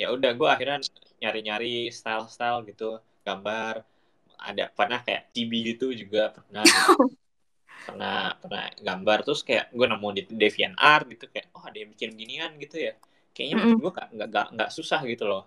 [0.01, 0.79] Ya udah gue akhirnya
[1.23, 2.85] nyari nyari style style gitu.
[3.27, 3.75] Gambar
[4.41, 6.93] ada pernah kayak chibi gitu juga pernah gitu.
[7.87, 9.19] pernah pernah gambar.
[9.27, 12.93] Terus kayak gue nemu di DeviantArt gitu kayak oh ada yang bikin ginian gitu ya.
[13.35, 13.77] Kayaknya Mm-mm.
[13.77, 15.43] menurut gue nggak nggak nggak susah gitu loh.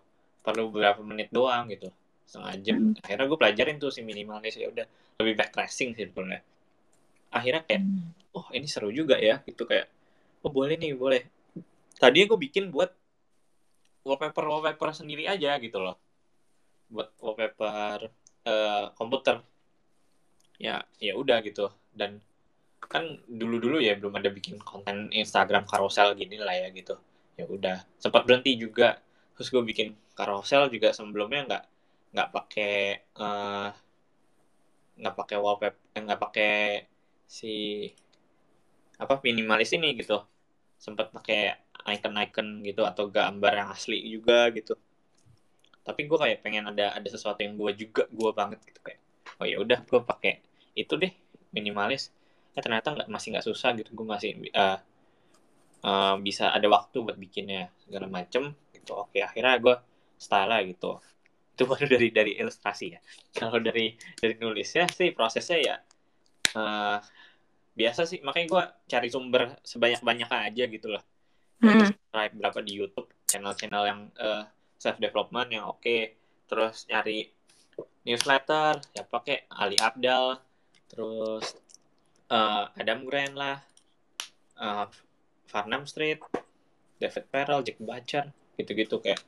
[0.45, 1.87] Perlu beberapa menit doang gitu
[2.23, 4.85] setengah jam akhirnya gue pelajarin tuh si minimalis ya udah
[5.21, 6.41] lebih back tracing sih sebenarnya.
[7.33, 7.81] Akhirnya kayak
[8.33, 9.41] oh ini seru juga ya.
[9.45, 9.89] Gitu kayak
[10.45, 11.21] oh boleh nih boleh.
[11.97, 12.89] Tadi gue bikin buat
[14.03, 15.97] wallpaper wallpaper sendiri aja gitu loh.
[16.89, 18.09] Buat wallpaper
[18.45, 19.41] eh, komputer.
[20.61, 21.69] Ya ya udah gitu.
[21.93, 22.21] Dan
[22.83, 26.97] kan dulu dulu ya belum ada bikin konten Instagram carousel gini lah ya gitu.
[27.37, 28.97] Ya udah sempat berhenti juga.
[29.33, 31.63] Terus gue bikin carousel juga sebelumnya nggak
[32.13, 32.73] nggak pakai
[33.21, 33.67] eh,
[34.99, 36.51] nggak pakai wallpaper eh, nggak pakai
[37.37, 37.53] si
[39.03, 40.17] apa minimalis ini gitu.
[40.85, 41.39] Sempat pakai
[41.93, 44.73] icon-icon gitu atau gambar yang asli juga gitu.
[45.83, 48.99] Tapi gue kayak pengen ada ada sesuatu yang gue juga gue banget gitu kayak
[49.41, 50.33] oh ya udah gue pakai
[50.81, 51.11] itu deh
[51.55, 52.09] minimalis.
[52.55, 54.77] Ya ternyata nggak masih nggak susah gitu gue masih eh,
[55.89, 58.43] eh, bisa ada waktu buat bikinnya segala macem
[58.75, 58.91] gitu.
[58.95, 59.75] Oke akhirnya gue
[60.25, 61.01] style gitu
[61.55, 62.99] itu baru dari dari ilustrasi ya.
[63.37, 65.75] Kalau dari dari nulisnya sih prosesnya ya
[66.57, 66.97] eh,
[67.77, 68.19] biasa sih.
[68.25, 71.03] Makanya gue cari sumber sebanyak banyaknya aja gitu loh.
[71.63, 71.95] Mm-mm.
[71.95, 74.01] subscribe berapa di YouTube channel-channel yang
[74.75, 75.97] self development yang oke.
[76.49, 77.31] Terus nyari
[78.03, 80.41] newsletter ya pakai Ali Abdal.
[80.91, 81.55] Terus
[82.27, 83.57] eh, Adam Grant lah.
[84.57, 84.85] Eh,
[85.53, 86.17] Farnham Street
[86.97, 88.25] David Perel Jack Butcher
[88.57, 89.21] gitu-gitu kayak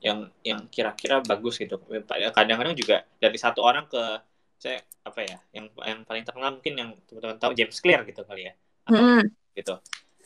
[0.00, 1.80] yang yang kira-kira bagus gitu.
[2.06, 4.02] Kadang-kadang juga dari satu orang ke
[4.56, 8.48] saya apa ya yang yang paling terkenal mungkin yang teman-teman tahu James Clear gitu kali
[8.48, 8.52] ya.
[8.86, 9.22] Atau Mm-mm.
[9.56, 9.74] gitu.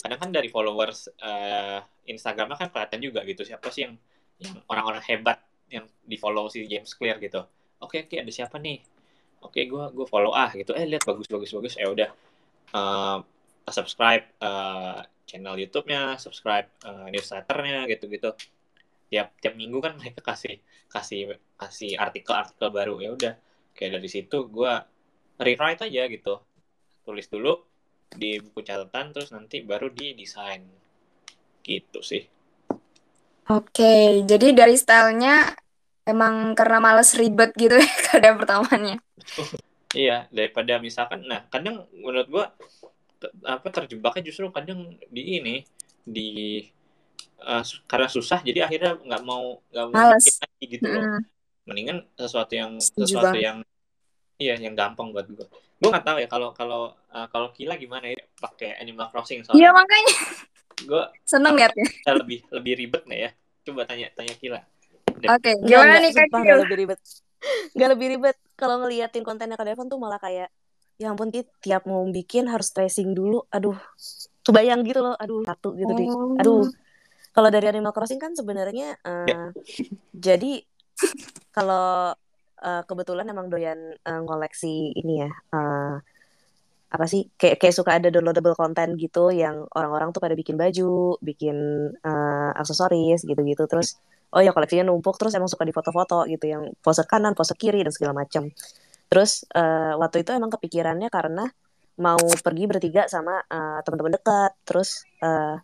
[0.00, 1.80] Kadang kan dari followers eh,
[2.10, 3.94] Instagramnya kan kelihatan juga gitu siapa sih yang
[4.40, 5.38] yang orang-orang hebat
[5.70, 7.44] yang di follow si James Clear gitu.
[7.80, 8.82] Oke oke ada siapa nih?
[9.40, 10.74] Oke gue gue follow ah gitu.
[10.74, 11.74] Eh lihat bagus bagus bagus.
[11.78, 12.10] Ya udah.
[12.70, 13.18] Eh,
[13.70, 18.30] subscribe eh, channel YouTube-nya subscribe eh, newsletternya gitu gitu
[19.10, 20.54] tiap tiap minggu kan mereka kasih
[20.94, 21.20] kasih
[21.60, 22.94] kasih artikel-artikel baru.
[23.04, 23.34] Ya udah
[23.76, 24.72] kayak dari situ gue
[25.44, 26.34] rewrite aja gitu.
[27.06, 27.52] Tulis dulu
[28.20, 30.62] di buku catatan terus nanti baru di desain
[31.66, 32.22] gitu sih.
[33.50, 35.58] Oke, jadi dari stylenya
[36.06, 38.96] emang karena males ribet gitu ya kadang pertamanya.
[39.94, 42.44] iya daripada misalkan nah kadang menurut gua
[43.20, 45.56] te- apa terjebaknya justru kadang di ini
[46.06, 46.28] di
[47.40, 50.24] eh, su- karena susah jadi akhirnya nggak mau nggak mau Males.
[50.24, 51.22] bikin lagi gitu loh Mm-mm.
[51.68, 53.44] mendingan sesuatu yang Setuju sesuatu banget.
[53.48, 53.58] yang
[54.40, 55.46] iya yang gampang buat gua
[55.80, 59.70] gua nggak tahu ya kalau kalau eh, kalau Kila gimana ya pakai Animal Crossing Iya
[59.70, 60.12] soalnya makanya
[60.88, 61.86] gua seneng liatnya.
[62.20, 63.30] lebih lebih ribet nggak ya
[63.68, 64.60] coba tanya tanya Kila
[65.20, 67.00] Oke, Enggak, gimana nih Kak enggak lebih ribet.
[67.76, 68.36] Enggak lebih ribet.
[68.56, 70.48] Kalau ngeliatin kontennya Kak Devon tuh malah kayak,
[70.96, 73.44] ya ampun Ki, tiap mau bikin harus tracing dulu.
[73.52, 73.76] Aduh,
[74.40, 75.14] tuh bayang gitu loh.
[75.20, 76.08] Aduh, satu gitu di.
[76.40, 76.72] Aduh, Oh,
[77.30, 79.48] kalau dari Animal Crossing kan sebenarnya eh,
[80.26, 80.52] jadi
[81.54, 82.14] kalau
[82.60, 85.30] eh, kebetulan emang doyan eh, ngoleksi ini ya.
[85.30, 85.96] eh,
[86.90, 91.22] apa sih kayak kayak suka ada downloadable konten gitu yang orang-orang tuh pada bikin baju,
[91.22, 91.56] bikin
[91.94, 93.62] eh, aksesoris gitu-gitu.
[93.70, 93.94] Terus
[94.34, 97.86] oh ya koleksinya numpuk terus emang suka di foto-foto gitu yang pose kanan, pose kiri
[97.86, 98.50] dan segala macam.
[99.06, 101.46] Terus eh, waktu itu emang kepikirannya karena
[102.02, 104.52] mau pergi bertiga sama eh, teman-teman dekat.
[104.66, 105.62] Terus eh,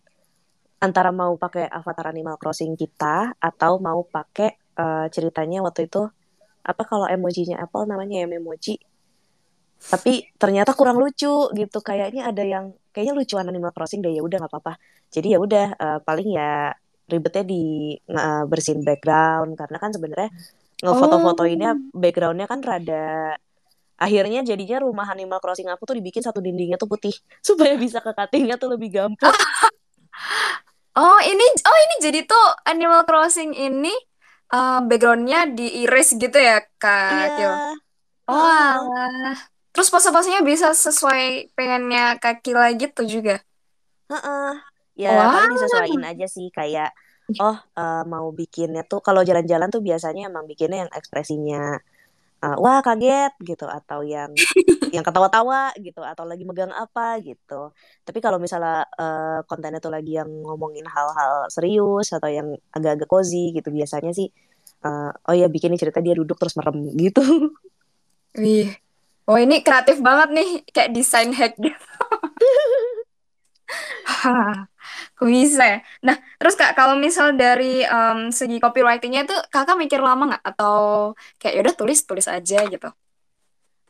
[0.77, 6.05] antara mau pakai avatar Animal Crossing kita atau mau pakai eh, ceritanya waktu itu
[6.67, 8.75] apa kalau emojinya Apple namanya ya memoji.
[9.77, 11.79] Tapi ternyata kurang lucu gitu.
[11.79, 14.73] Kayaknya ada yang kayaknya lucuan Animal Crossing deh ya udah nggak apa-apa.
[15.09, 16.73] Jadi ya udah eh, paling ya
[17.07, 19.55] ribetnya di eh, bersihin background.
[19.57, 20.29] Karena kan sebenarnya
[20.83, 23.33] ngefoto-fotoinnya backgroundnya kan rada
[23.97, 27.15] akhirnya jadinya rumah Animal Crossing aku tuh dibikin satu dindingnya tuh putih.
[27.47, 29.33] Supaya bisa ke cuttingnya tuh lebih gampang
[30.97, 33.93] Oh, ini oh ini jadi tuh Animal Crossing ini
[34.49, 37.49] eh, backgroundnya diiris gitu ya, Kak iya
[38.27, 38.75] Oh, heeh.
[38.75, 39.37] alah.
[39.71, 43.39] Terus pose-posenya bisa sesuai pengennya Kak Kila gitu juga.
[44.11, 44.51] Heeh.
[44.97, 45.29] Ya Wah.
[45.31, 46.89] paling disesuaiin aja sih kayak
[47.39, 51.77] oh eh, mau bikinnya tuh kalau jalan-jalan tuh biasanya emang bikinnya yang ekspresinya
[52.43, 54.31] uh, wah kaget gitu atau yang
[54.95, 57.73] yang ketawa-tawa gitu atau lagi megang apa gitu.
[58.05, 63.51] Tapi kalau misalnya uh, kontennya tuh lagi yang ngomongin hal-hal serius atau yang agak-agak cozy
[63.55, 64.29] gitu biasanya sih
[64.85, 67.23] uh, oh ya bikin cerita dia duduk terus merem gitu.
[68.37, 68.73] Wih.
[69.27, 71.75] Oh ini kreatif banget nih kayak desain hack gitu.
[75.17, 75.77] Kok bisa ya?
[76.07, 80.43] Nah, terus Kak, kalau misal dari um, segi copywritingnya itu Kakak mikir lama nggak?
[80.49, 80.75] Atau
[81.41, 82.89] kayak yaudah tulis, tulis aja gitu?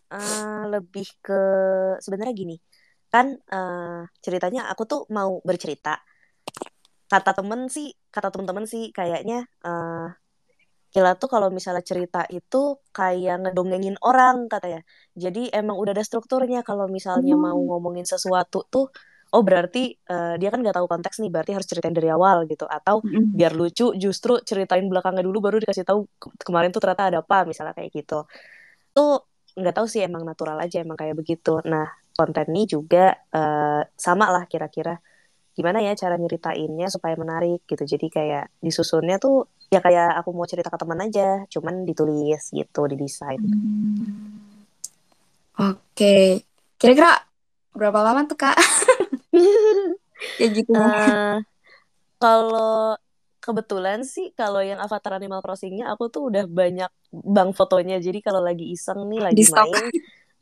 [0.07, 1.35] Uh, lebih ke
[1.99, 2.55] sebenarnya gini,
[3.11, 5.99] kan uh, ceritanya aku tuh mau bercerita.
[7.11, 10.07] Kata temen sih, kata temen-temen sih kayaknya uh,
[10.93, 14.81] Kila tuh kalau misalnya cerita itu kayak ngedongengin orang katanya.
[15.23, 17.67] Jadi emang udah ada strukturnya kalau misalnya mau Hmm.
[17.69, 18.85] ngomongin sesuatu tuh
[19.35, 22.63] oh berarti uh, dia kan nggak tahu konteks nih berarti harus ceritain dari awal gitu
[22.63, 23.35] atau Mm-mm.
[23.35, 27.43] biar lucu justru ceritain belakangnya dulu baru dikasih tahu ke- kemarin tuh ternyata ada apa
[27.43, 28.23] misalnya kayak gitu
[28.95, 29.25] tuh
[29.57, 34.31] nggak tahu sih emang natural aja emang kayak begitu nah konten ini juga uh, sama
[34.31, 34.97] lah kira-kira
[35.57, 40.45] gimana ya cara nyeritainnya supaya menarik gitu jadi kayak disusunnya tuh ya kayak aku mau
[40.45, 44.37] cerita ke teman aja cuman ditulis gitu didesain Hmm.
[45.57, 46.45] Oke.
[46.77, 47.17] Kira-kira
[47.73, 48.53] berapa lama tuh Kak?
[50.35, 50.71] Kayak gitu.
[50.75, 51.37] Eh,
[52.19, 52.99] kalau
[53.47, 57.95] kebetulan sih kalau yang Avatar Animal Crossing-nya aku tuh udah banyak bang fotonya.
[58.03, 59.71] Jadi kalau lagi iseng nih lagi Di stok.
[59.71, 59.85] main.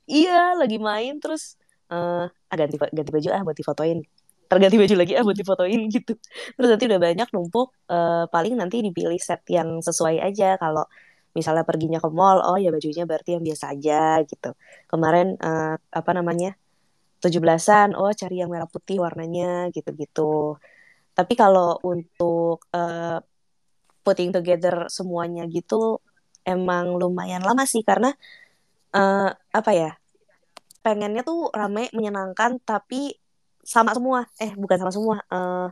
[0.09, 4.01] Iya lagi main terus eh ah, ganti ganti baju ah buat difotoin.
[4.45, 6.17] Terganti baju lagi ah buat difotoin gitu.
[6.57, 10.57] Terus nanti udah banyak numpuk eh, paling nanti dipilih set yang sesuai aja.
[10.57, 10.89] Kalau
[11.37, 14.57] misalnya perginya ke mall oh ya bajunya berarti yang biasa aja gitu.
[14.89, 16.57] Kemarin eh, apa namanya
[17.25, 20.61] 17-an oh cari yang merah putih warnanya gitu-gitu.
[21.17, 23.17] Tapi kalau untuk eh,
[24.05, 25.97] putting together semuanya gitu
[26.45, 27.81] emang lumayan lama sih.
[27.81, 28.13] Karena
[28.93, 29.91] eh, apa ya
[30.85, 33.17] pengennya tuh rame menyenangkan tapi
[33.65, 34.29] sama semua.
[34.37, 35.67] Eh bukan sama semua eh,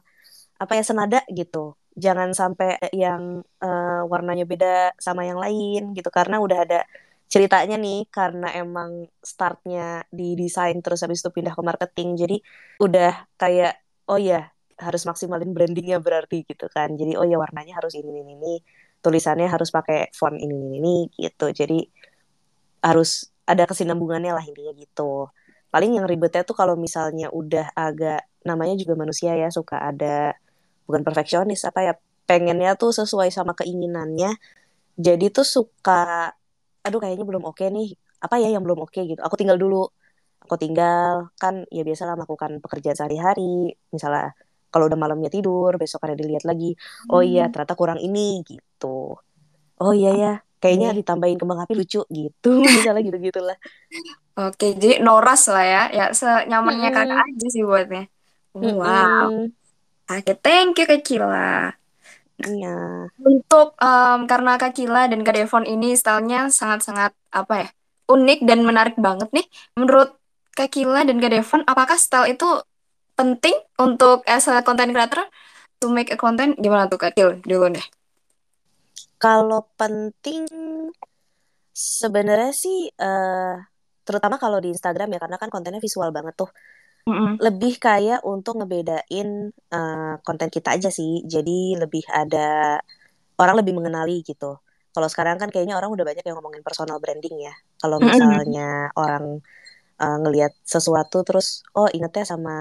[0.57, 1.77] apa ya senada gitu.
[1.93, 6.09] Jangan sampai yang eh, warnanya beda sama yang lain gitu.
[6.09, 6.79] Karena udah ada
[7.31, 12.37] ceritanya nih karena emang startnya di desain terus habis itu pindah ke marketing jadi
[12.81, 17.93] udah kayak oh ya harus maksimalin brandingnya berarti gitu kan jadi oh ya warnanya harus
[17.97, 18.53] ini ini ini
[19.03, 21.83] tulisannya harus pakai font ini ini ini gitu jadi
[22.83, 25.31] harus ada kesinambungannya lah intinya gitu.
[25.71, 30.35] Paling yang ribetnya tuh kalau misalnya udah agak namanya juga manusia ya suka ada
[30.85, 31.93] bukan perfeksionis apa ya
[32.27, 34.35] pengennya tuh sesuai sama keinginannya.
[34.99, 36.31] Jadi tuh suka
[36.85, 37.87] aduh kayaknya belum oke nih.
[38.25, 39.19] Apa ya yang belum oke gitu.
[39.27, 39.75] Aku tinggal dulu.
[40.43, 43.43] Aku tinggal kan ya biasalah melakukan pekerjaan sehari-hari.
[43.95, 44.23] Misalnya
[44.71, 46.65] kalau udah malamnya tidur, besok ada dilihat lagi.
[47.13, 47.51] Oh iya, Hmm.
[47.51, 48.19] ternyata kurang ini
[48.49, 48.87] gitu.
[49.83, 50.27] Oh iya ya,
[50.61, 50.99] kayaknya Oke.
[50.99, 52.49] ditambahin kembang api lucu gitu.
[52.77, 53.57] Misalnya gitu-gitulah.
[54.39, 55.79] Oke, jadi noras lah ya.
[55.97, 58.01] Ya senyamannya Kakak Mm-mm, aja sih buatnya.
[58.57, 59.27] Wow.
[59.35, 59.53] mm-mm,
[60.11, 61.37] Oke, thank you Kak Kila.
[62.43, 63.07] Iya.
[63.23, 67.69] Untuk em, karena Kak Kila dan Kak Devon ini stylenya sangat-sangat apa ya
[68.11, 69.47] unik dan menarik banget nih.
[69.79, 70.19] Menurut
[70.53, 72.45] Kak Kila dan Kak Devon, apakah style itu
[73.17, 75.23] penting untuk as a content creator
[75.79, 76.53] to make a content?
[76.59, 77.85] Gimana tuh Kak Kil dulu deh?
[79.17, 80.45] Kalau penting
[81.73, 83.55] sebenarnya sih eh
[84.03, 86.51] terutama kalau di Instagram ya karena kan kontennya visual banget tuh.
[87.09, 87.35] Mm-mm.
[87.45, 89.27] Lebih kayak untuk ngebedain
[89.75, 91.11] eh, konten kita aja sih.
[91.33, 92.79] Jadi lebih ada
[93.41, 94.45] orang lebih mengenali gitu.
[94.93, 97.53] Kalau sekarang kan kayaknya orang udah banyak yang ngomongin personal branding ya.
[97.81, 98.61] Kalau misalnya
[98.99, 99.23] orang
[100.01, 101.47] eh, ngelihat sesuatu terus
[101.77, 102.51] oh ingetnya sama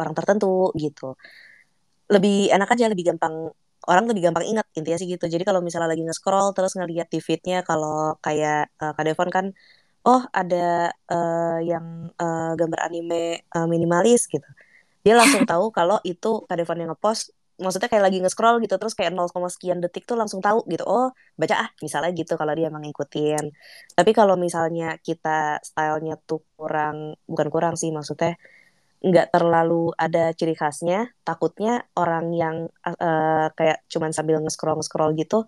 [0.00, 1.16] orang tertentu gitu.
[2.14, 3.34] lebih enak aja lebih gampang
[3.90, 7.18] orang lebih gampang ingat intinya sih gitu jadi kalau misalnya lagi nge-scroll terus ngeliat di
[7.22, 9.46] feednya kalau kayak eh, Kak Devon kan
[10.06, 14.46] oh ada eh, yang eh, gambar anime eh, minimalis gitu.
[15.04, 17.32] Dia langsung tahu kalau itu Kak Devon yang ngepost.
[17.60, 20.80] Maksudnya kayak lagi nge-scroll gitu terus kayak 0, sekian detik tuh langsung tahu gitu.
[20.88, 23.44] Oh baca ah misalnya gitu kalau dia emang ngikutin.
[23.96, 28.40] Tapi kalau misalnya kita stylenya tuh kurang bukan kurang sih maksudnya
[29.00, 35.44] nggak terlalu ada ciri khasnya, takutnya orang yang eh, kayak cuman sambil nge-scroll nge-scroll gitu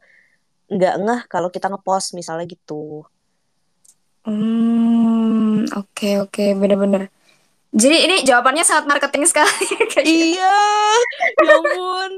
[0.73, 3.05] nggak ngeh kalau kita ngepost misalnya gitu.
[4.27, 7.03] Hmm, oke oke bener-bener.
[7.73, 10.05] Jadi ini jawabannya sangat marketing sekali Kila.
[10.05, 10.45] Iya,
[11.41, 12.11] ya ampun.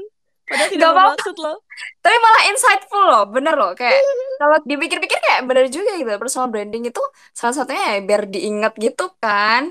[0.49, 1.57] Padahal tidak Gak apa-apa, bermaksud loh.
[2.03, 3.71] tapi malah insightful loh, bener loh.
[3.79, 3.97] Kayak
[4.39, 6.09] kalau dipikir-pikir kayak bener juga gitu.
[6.21, 7.01] Personal branding itu
[7.33, 9.63] salah satunya ya biar diingat gitu kan.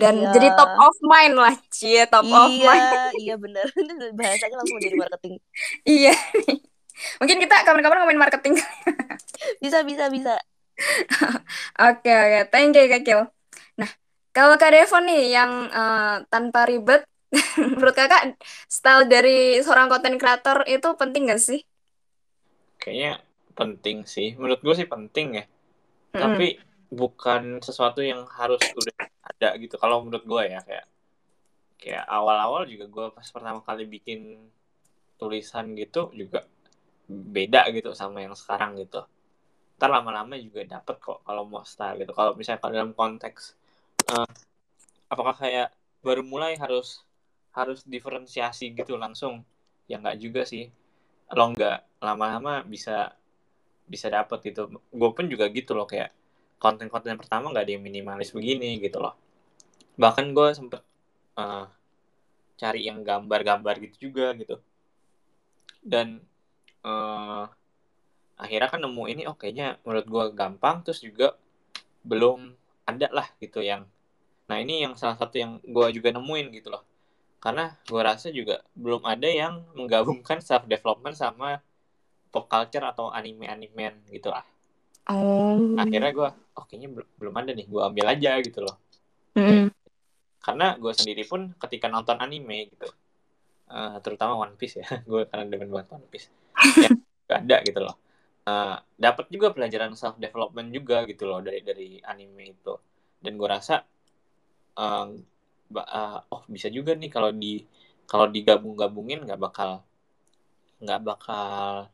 [0.00, 2.86] Dan Iya, jadi top of mind lah, cie top of iya, mind.
[3.20, 3.66] iya bener.
[4.18, 5.34] Bahasanya langsung menjadi marketing.
[5.90, 6.12] Iya.
[7.20, 8.54] Mungkin kita kapan-kapan ngomongin marketing.
[9.62, 10.34] Bisa, bisa, bisa.
[11.80, 12.38] Oke, oke.
[12.52, 13.20] Thank you, Kak Kil.
[13.80, 13.90] Nah,
[14.36, 17.00] kalau Kak Devon nih yang eh, tanpa ribet,
[17.76, 18.22] menurut Kakak
[18.66, 21.60] style dari seorang content creator itu penting gak sih?
[22.80, 23.12] Kayaknya
[23.58, 24.28] penting sih.
[24.38, 25.44] Menurut gue sih penting ya.
[26.14, 26.20] Mm-mm.
[26.22, 26.46] Tapi
[26.90, 28.94] bukan sesuatu yang harus udah
[29.30, 29.74] ada gitu.
[29.82, 30.86] Kalau menurut gue ya kayak
[31.80, 34.20] kayak awal-awal juga gue pas pertama kali bikin
[35.20, 36.44] tulisan gitu juga
[37.08, 39.04] beda gitu sama yang sekarang gitu.
[39.80, 42.12] Ntar lama-lama juga dapet kok kalau mau style gitu.
[42.12, 43.56] Kalau misalnya kalau dalam konteks
[44.12, 44.28] eh,
[45.08, 45.72] apakah kayak
[46.04, 47.00] baru mulai harus
[47.56, 49.40] harus diferensiasi gitu langsung?
[49.88, 50.68] Ya nggak juga sih.
[51.32, 53.16] Lo nggak lama-lama bisa
[53.88, 54.68] bisa dapet gitu.
[54.92, 56.12] Gue pun juga gitu loh kayak
[56.60, 59.16] konten-konten pertama nggak ada yang minimalis begini gitu loh.
[59.96, 60.82] Bahkan gue sempet
[61.40, 61.66] eh,
[62.60, 64.60] cari yang gambar-gambar gitu juga gitu.
[65.80, 66.20] Dan
[66.84, 67.44] eh,
[68.40, 71.36] akhirnya kan nemu ini oh kayaknya menurut gue gampang terus juga
[72.02, 72.56] belum
[72.88, 73.84] ada lah gitu yang
[74.48, 76.82] nah ini yang salah satu yang gue juga nemuin gitu loh
[77.38, 81.60] karena gue rasa juga belum ada yang menggabungkan self development sama
[82.32, 84.44] pop culture atau anime-animen gitu lah
[85.10, 85.74] Oh.
[85.74, 88.78] akhirnya gue oh kayaknya bel- belum ada nih gue ambil aja gitu loh
[89.34, 89.66] Mm-mm.
[90.38, 92.86] karena gue sendiri pun ketika nonton anime gitu
[93.70, 96.30] eh, terutama One Piece ya gue karena demen banget One Piece
[96.78, 96.94] yang
[97.26, 97.96] gak ada gitu loh
[98.48, 102.74] Eh, dapat juga pelajaran self development juga gitu loh dari dari anime itu.
[103.20, 103.84] Dan gue rasa
[105.74, 107.52] ba- eh, oh bisa juga nih kalau di
[108.10, 109.70] kalau digabung-gabungin nggak bakal
[110.82, 111.88] nggak bakal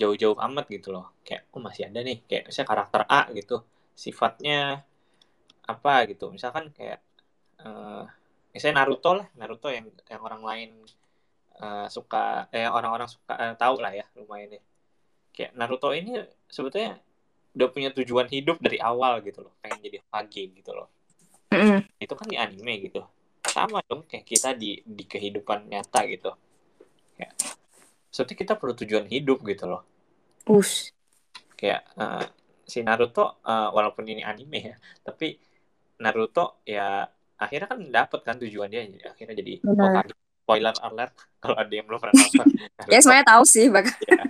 [0.00, 1.06] jauh-jauh amat gitu loh.
[1.26, 2.18] Kayak oh masih ada nih.
[2.28, 3.56] Kayak misalnya karakter A gitu
[4.04, 4.58] sifatnya
[5.72, 6.24] apa gitu.
[6.34, 6.98] Misalkan kayak
[7.64, 8.04] eh
[8.54, 9.26] misalnya Naruto lah.
[9.38, 10.70] Naruto yang yang orang lain
[11.62, 12.18] eh, suka
[12.56, 14.62] eh orang-orang suka eh, tahu lah ya lumayan ya
[15.30, 16.18] kayak Naruto ini
[16.50, 16.98] sebetulnya
[17.50, 20.86] udah punya tujuan hidup dari awal gitu loh pengen jadi Hokage gitu loh
[21.50, 21.82] Mm-mm.
[21.98, 23.02] itu kan di anime gitu
[23.42, 26.30] sama dong kayak kita di di kehidupan nyata gitu
[27.18, 27.34] kayak
[28.14, 29.82] sebetulnya kita perlu tujuan hidup gitu loh
[30.46, 30.94] Us.
[31.58, 32.26] kayak eh,
[32.70, 35.34] si Naruto eh, walaupun ini anime ya tapi
[35.98, 37.02] Naruto ya
[37.40, 39.64] akhirnya kan dapet kan tujuan dia akhirnya jadi.
[39.64, 40.14] Hokage
[40.50, 42.46] spoiler alert kalau ada yang belum pernah nonton
[42.92, 43.94] Ya semuanya tahu sih bahkan.
[44.02, 44.26] Ya.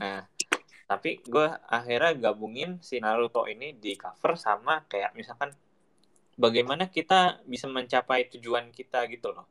[0.00, 0.24] Nah,
[0.88, 5.54] tapi gue akhirnya gabungin si Naruto ini di cover sama kayak misalkan
[6.40, 9.46] bagaimana kita bisa mencapai tujuan kita gitu loh.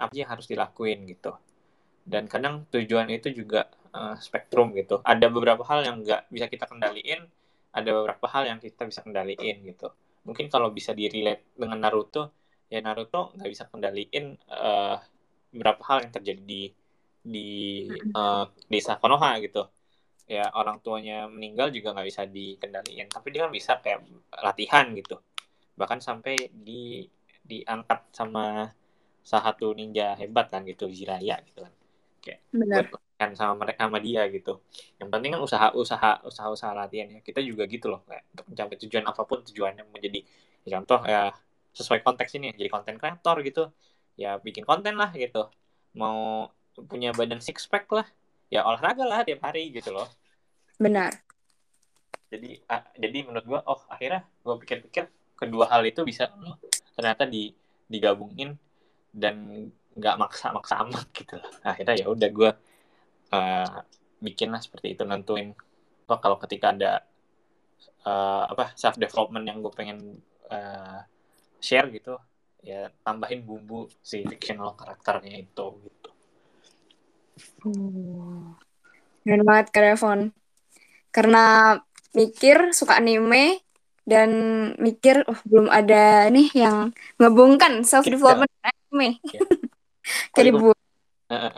[0.00, 1.36] Apa yang harus dilakuin gitu.
[2.02, 5.04] Dan kadang tujuan itu juga eh, spektrum gitu.
[5.04, 7.28] Ada beberapa hal yang nggak bisa kita kendaliin,
[7.70, 9.92] ada beberapa hal yang kita bisa kendaliin gitu.
[10.24, 12.32] Mungkin kalau bisa di-relate dengan Naruto,
[12.72, 14.96] ya Naruto nggak bisa kendaliin eh,
[15.52, 16.62] beberapa hal yang terjadi di
[17.24, 17.48] di
[17.90, 19.66] eh, desa Konoha gitu.
[20.30, 23.08] Ya orang tuanya meninggal juga nggak bisa dikendaliin.
[23.10, 24.00] Tapi dia kan bisa kayak
[24.46, 25.16] latihan gitu.
[25.78, 27.06] Bahkan sampai di
[27.42, 28.70] diangkat sama
[29.26, 31.72] salah satu ninja hebat kan gitu Jiraya gitu kan.
[32.50, 32.90] Benar.
[32.90, 34.52] buat latihan sama mereka sama dia gitu.
[35.00, 38.44] Yang penting kan usaha usaha usaha usaha latihan ya kita juga gitu loh kayak untuk
[38.50, 40.20] mencapai tujuan apa pun tujuannya menjadi
[40.66, 41.20] ya contoh ya
[41.78, 43.62] sesuai konteks ini jadi konten kreator gitu.
[44.18, 45.48] Ya bikin konten lah gitu.
[45.98, 46.50] Mau
[46.86, 48.06] punya badan six pack lah.
[48.50, 50.08] Ya olahraga lah tiap hari gitu loh.
[50.80, 51.12] Benar.
[52.30, 56.54] jadi ah, jadi menurut gua oh akhirnya gua pikir-pikir kedua hal itu bisa oh,
[56.94, 57.50] ternyata di
[57.90, 58.54] digabungin
[59.10, 59.66] dan
[59.98, 61.34] nggak maksa-maksa amat gitu.
[61.42, 62.50] Loh akhirnya ya udah gua
[63.34, 63.78] eh,
[64.22, 65.52] bikin lah seperti itu nentuin.
[66.06, 67.02] Oh, kalau ketika ada
[68.06, 69.98] eh, apa self development yang gue pengen
[70.50, 71.00] eh,
[71.60, 72.16] share gitu
[72.60, 76.09] ya tambahin bumbu si fictional karakternya itu gitu
[77.64, 78.56] Oh.
[79.22, 80.20] Keren banget Kak Devon.
[81.12, 81.76] Karena
[82.16, 83.60] mikir suka anime
[84.08, 84.30] dan
[84.80, 89.16] mikir oh, belum ada nih yang ngebungkan self development anime.
[89.30, 89.40] Ya.
[90.34, 90.78] Oh, dibuat.
[91.30, 91.52] Eh,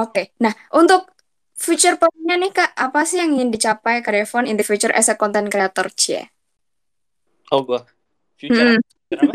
[0.00, 0.32] Oke.
[0.40, 1.12] Nah, untuk
[1.52, 5.10] future plan-nya nih Kak, apa sih yang ingin dicapai Kak Devon in the future as
[5.12, 6.30] a content creator, Cie?
[7.52, 7.86] oh gua
[8.34, 8.80] future Hmm.
[8.82, 9.34] future apa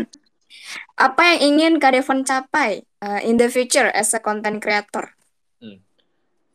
[1.00, 5.16] Apa yang ingin Kak Devon capai uh, in the future as a content creator?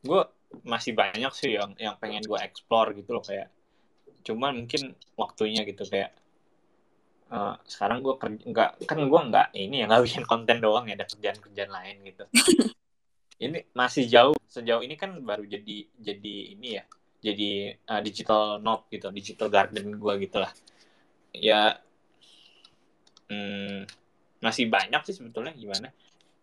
[0.06, 0.22] gue
[0.62, 3.50] masih banyak sih yang yang pengen gue explore gitu loh kayak
[4.22, 6.14] cuman mungkin waktunya gitu kayak
[7.34, 10.94] eh, sekarang gue kerja nggak kan gue nggak ini ya nggak bikin konten doang ya
[10.96, 12.24] ada kerjaan kerjaan lain gitu.
[13.36, 16.88] Ini masih jauh sejauh ini kan baru jadi jadi ini ya
[17.20, 20.56] jadi eh, digital note gitu digital garden gue gitulah.
[21.36, 21.84] Ya
[23.28, 23.84] hmm,
[24.46, 25.90] masih banyak sih sebetulnya gimana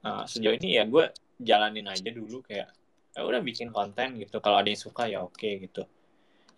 [0.02, 2.74] Eh, sejauh ini ya gue jalanin aja dulu kayak
[3.14, 5.86] ya udah bikin konten gitu kalau ada yang suka ya oke gitu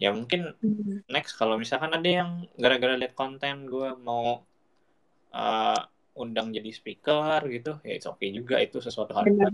[0.00, 1.04] ya mungkin Hmm.
[1.12, 4.40] next kalau misalkan ada yang gara-gara lihat konten gue mau
[5.36, 5.80] uh,
[6.16, 9.52] undang jadi speaker gitu ya it's okay juga itu sesuatu hal Benar.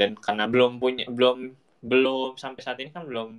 [0.00, 1.52] dan karena belum punya belum
[1.84, 3.36] belum sampai saat ini kan belum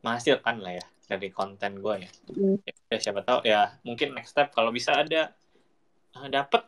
[0.00, 2.10] menghasilkan lah ya dari konten gue ya.
[2.32, 2.56] Hmm.
[2.88, 5.36] ya siapa tahu ya mungkin next step kalau bisa ada
[6.16, 6.64] uh, dapat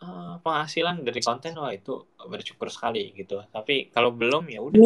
[0.00, 4.80] uh, penghasilan dari konten wah itu bersyukur sekali gitu tapi kalau belum ya udah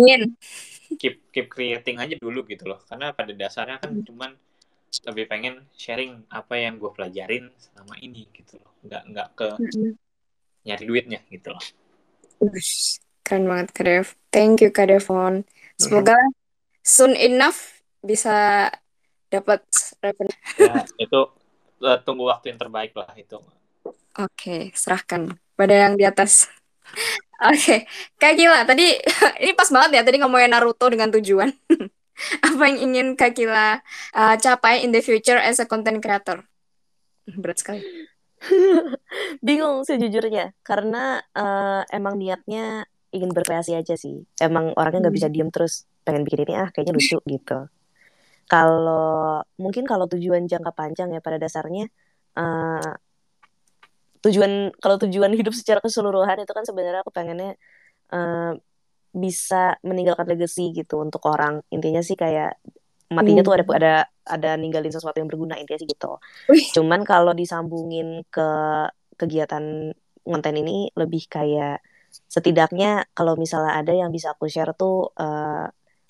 [1.01, 4.05] keep keep creating aja dulu gitu loh karena pada dasarnya kan Hmm.
[4.05, 4.31] cuman
[5.11, 9.47] lebih pengen sharing apa yang gue pelajarin selama ini gitu loh nggak nggak ke
[10.65, 11.65] nyari duitnya gitu loh
[12.39, 14.07] Ush, Keren banget Kak Dev.
[14.29, 15.49] Thank you Kak Devon.
[15.81, 16.13] Semoga
[16.85, 18.69] soon enough bisa
[19.33, 19.65] dapat
[19.99, 20.37] revenue.
[20.61, 21.21] ya itu
[21.81, 23.41] uh, tunggu waktu yang terbaik lah itu
[24.15, 26.47] Oke, serahkan pada yang di atas.
[27.51, 28.95] Oke, Kak Gila, tadi
[29.43, 31.51] ini pas banget ya tadi ngomongin Naruto dengan tujuan.
[32.47, 33.83] Apa yang ingin Kak Gila
[34.15, 36.47] uh, capai in the future as a content creator?
[37.27, 37.83] Berat sekali.
[39.41, 44.29] Bingung sejujurnya karena eh, emang niatnya ingin berkreasi aja sih.
[44.37, 47.59] Emang orangnya nggak bisa diem terus pengen bikin ini ah kayaknya lucu gitu.
[48.45, 51.89] Kalau mungkin kalau tujuan jangka panjang ya pada dasarnya
[52.37, 52.93] eh,
[54.25, 57.55] tujuan kalau tujuan hidup secara keseluruhan itu kan sebenarnya aku pengennya
[58.15, 58.53] eh,
[59.15, 61.63] bisa meninggalkan legacy gitu untuk orang.
[61.71, 62.59] Intinya sih kayak
[63.15, 63.93] matinya tuh ada ada
[64.27, 66.19] ada ninggalin sesuatu yang berguna intinya sih gitu.
[66.51, 66.65] Wih.
[66.75, 68.49] Cuman kalau disambungin ke
[69.21, 69.95] kegiatan
[70.25, 71.85] konten ini lebih kayak
[72.35, 75.65] setidaknya kalau misalnya ada yang bisa aku share tuh eh,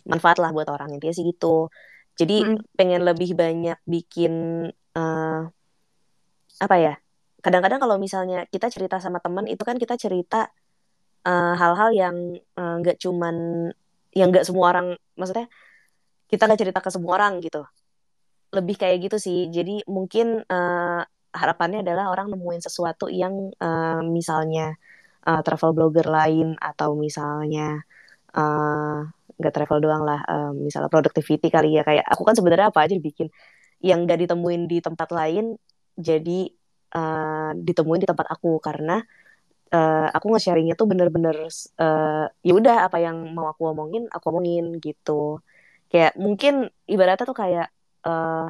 [0.09, 1.69] manfaat lah buat orang intinya sih gitu.
[2.15, 2.57] Jadi Mm.
[2.79, 4.33] pengen lebih banyak bikin
[4.97, 5.41] eh,
[6.65, 6.95] apa ya?
[7.45, 10.49] Kadang-kadang kalau misalnya kita cerita sama teman itu kan kita cerita
[11.29, 12.17] eh, hal-hal yang
[12.59, 13.37] eh, nggak cuman
[14.19, 14.87] yang nggak semua orang
[15.19, 15.47] maksudnya
[16.31, 17.63] kita nggak cerita ke semua orang gitu.
[18.57, 19.39] Lebih kayak gitu sih.
[19.57, 21.01] Jadi mungkin eh,
[21.35, 24.75] harapannya adalah orang nemuin sesuatu yang eh, misalnya
[25.29, 27.83] eh, travel blogger lain atau misalnya
[29.39, 32.95] nggak travel doang lah, eh, misalnya productivity kali ya kayak aku kan sebenarnya apa aja
[32.99, 33.29] bikin
[33.83, 35.59] yang nggak ditemuin di tempat lain
[35.99, 36.51] jadi
[36.95, 39.03] eh, ditemuin di tempat aku karena
[39.75, 41.37] eh, aku nge-sharingnya tuh bener-bener
[41.81, 45.43] eh, ya udah apa yang mau aku omongin aku omongin gitu.
[45.91, 47.69] Kayak mungkin ibaratnya tuh kayak
[48.07, 48.49] eh,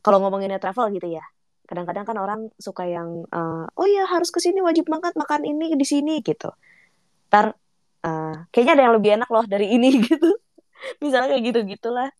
[0.00, 1.24] kalau ngomonginnya travel gitu ya
[1.70, 5.76] kadang-kadang kan orang suka yang eh, oh ya harus ke sini wajib banget makan ini
[5.78, 6.50] di sini gitu.
[7.30, 7.54] Ntar
[8.02, 10.30] eh, kayaknya ada yang lebih enak loh dari ini gitu.
[11.04, 12.10] Misalnya kayak gitu gitulah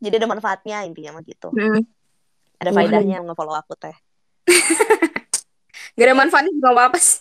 [0.00, 1.48] jadi ada manfaatnya intinya mah gitu.
[1.52, 1.84] Mm.
[2.60, 3.96] Ada faedahnya nge-follow aku teh
[5.98, 7.20] Gak ada manfaatnya juga apa-apa sih.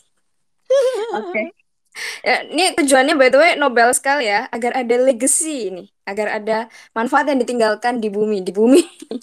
[1.19, 1.51] Oke.
[2.23, 6.69] Ya, ini tujuannya by the way Nobel sekali ya, agar ada legacy ini, agar ada
[6.95, 8.83] manfaat yang ditinggalkan di bumi, di bumi.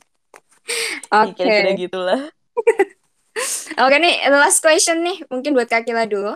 [1.15, 1.39] Ya, Oke.
[1.39, 2.21] kira-kira gitulah
[3.79, 6.35] Oke nih, the last question nih, mungkin buat Kak Kila dulu.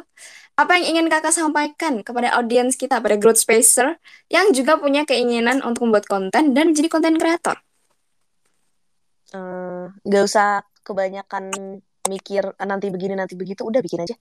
[0.54, 3.98] Apa yang ingin kakak sampaikan kepada audiens kita, pada growth spacer,
[4.30, 7.58] yang juga punya keinginan untuk membuat konten dan jadi konten kreator?
[9.30, 11.54] Eh, nggak usah kebanyakan
[12.10, 14.16] mikir "Ah, nanti begini nanti begitu udah bikin aja.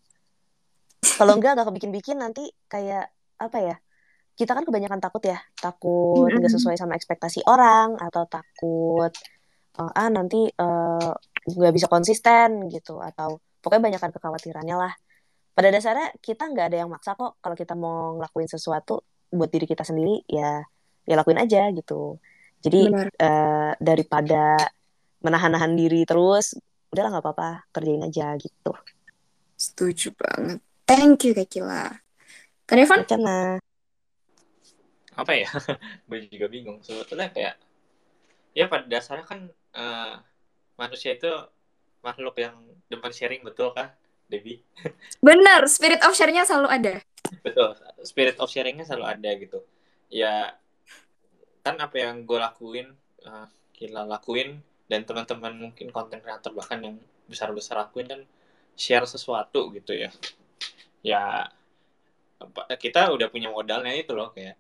[1.18, 3.76] Kalau enggak nggak kebikin-bikin nanti kayak apa ya
[4.36, 9.12] kita kan kebanyakan takut ya takut nggak sesuai sama ekspektasi orang atau takut
[9.80, 11.12] eh, ah nanti eh,
[11.50, 14.94] nggak bisa konsisten gitu atau pokoknya banyakkan kekhawatirannya lah.
[15.58, 19.02] Pada dasarnya kita nggak ada yang maksa kok kalau kita mau ngelakuin sesuatu
[19.34, 20.62] buat diri kita sendiri ya
[21.10, 22.22] ya lakuin aja gitu.
[22.62, 23.08] Jadi Benar.
[23.18, 24.44] eh, daripada
[25.20, 26.56] menahan-nahan diri terus
[26.90, 28.74] udahlah nggak apa-apa kerjain aja gitu
[29.60, 30.64] Setuju banget.
[30.88, 31.92] Thank you Kak Kila.
[32.64, 33.04] Kak Devan?
[33.04, 33.60] Wacana.
[35.12, 35.52] apa ya
[36.08, 37.60] gue juga bingung sebetulnya kayak
[38.56, 40.16] ya pada dasarnya kan eh,
[40.80, 41.28] manusia itu
[42.00, 42.56] makhluk yang
[42.88, 43.92] demen sharing betul kan
[44.32, 44.64] Debbie
[45.28, 46.94] Benar, spirit of share-nya selalu ada.
[47.44, 47.76] betul
[48.08, 49.60] spirit of sharingnya selalu ada gitu
[50.08, 50.56] ya
[51.68, 52.88] kan apa yang gue lakuin
[53.20, 56.96] eh, kita lakuin dan teman-teman mungkin konten kreator bahkan yang
[57.32, 58.22] besar-besar lakuin kan
[58.84, 60.10] share sesuatu gitu ya.
[61.04, 61.50] Ya
[62.84, 64.56] kita udah punya modalnya itu loh kayak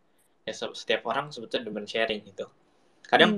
[0.47, 2.45] ya se- setiap orang sebetulnya demen sharing gitu.
[3.11, 3.31] Kadang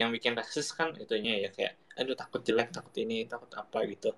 [0.00, 4.10] yang bikin rasis kan itunya ya kayak aduh takut jelek takut ini takut apa gitu.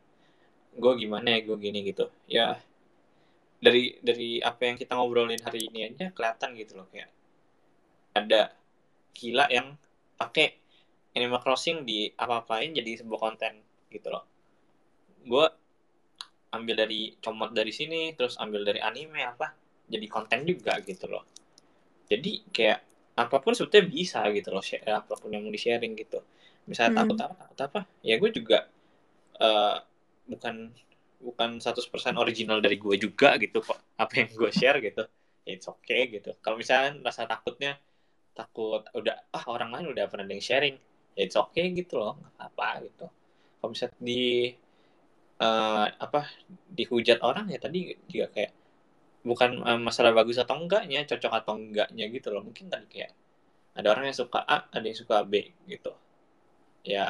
[0.83, 2.07] Gue gimana ya gue gini gitu.
[2.37, 2.47] Ya
[3.65, 7.11] dari dari apa yang kita ngobrolin hari ini aja kelihatan gitu loh kayak
[8.17, 8.53] ada
[9.17, 9.77] gila yang
[10.21, 10.57] pakai
[11.19, 13.53] Animal Crossing di apa-apain jadi sebuah konten
[13.95, 14.25] gitu loh.
[15.27, 15.47] Gue
[16.57, 19.53] ambil dari comot dari sini terus ambil dari anime apa
[19.87, 21.25] jadi konten juga gitu loh.
[22.11, 22.81] Jadi kayak
[23.17, 26.21] apa pun sebetulnya bisa gitu loh share apa pun yang mau di sharing gitu.
[26.71, 26.99] Misalnya Hmm.
[27.05, 28.59] takut apa takut apa ya gue juga
[29.41, 29.77] eh,
[30.33, 30.57] bukan
[31.23, 35.05] bukan 100% original dari gue juga gitu kok apa yang gue share gitu.
[35.47, 36.35] It's okay gitu.
[36.45, 37.79] Kalau misalnya rasa takutnya
[38.37, 40.77] takut udah ah orang lain udah pernah ada yang sharing
[41.23, 43.07] it's okay gitu loh nggak apa gitu.
[43.59, 44.23] Kalau misalnya di
[45.47, 46.21] eh, apa
[46.79, 47.79] dihujat orang ya tadi
[48.13, 48.53] juga kayak
[49.29, 52.43] bukan eh, masalah bagus atau enggaknya cocok atau enggaknya gitu loh.
[52.49, 53.13] Mungkin tadi kayak
[53.79, 55.35] ada orang yang suka A ada yang suka B
[55.73, 55.93] gitu.
[56.87, 57.07] Ya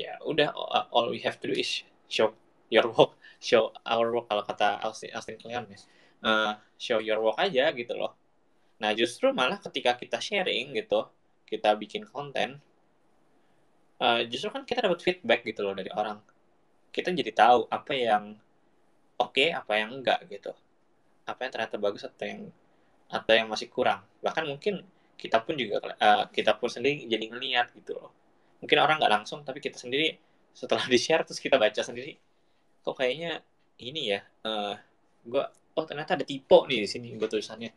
[0.00, 0.48] ya udah
[0.94, 2.32] all- we have to do is show
[2.72, 5.78] your work show our work kalau kata Austin Austin Kleon ya.
[6.24, 8.12] Eh, show your work aja gitu loh.
[8.82, 11.06] Nah justru malah ketika kita sharing gitu
[11.50, 12.60] kita bikin konten
[14.00, 16.18] eh, justru kan kita dapat feedback gitu loh dari orang.
[16.94, 18.38] Kita jadi tahu apa yang
[19.18, 20.52] oke apa yang enggak gitu.
[21.26, 22.42] Apa yang ternyata bagus atau yang
[23.10, 24.02] atau yang masih kurang.
[24.22, 24.82] Bahkan mungkin
[25.18, 28.10] kita pun juga eh, kita pun sendiri jadi ngeliat gitu loh.
[28.62, 30.16] Mungkin orang nggak langsung tapi kita sendiri
[30.54, 32.14] setelah di share terus kita baca sendiri
[32.84, 33.40] kok kayaknya
[33.80, 34.76] ini ya eh
[35.24, 37.70] gue oh ternyata ada tipe nih di sini gue tulisannya.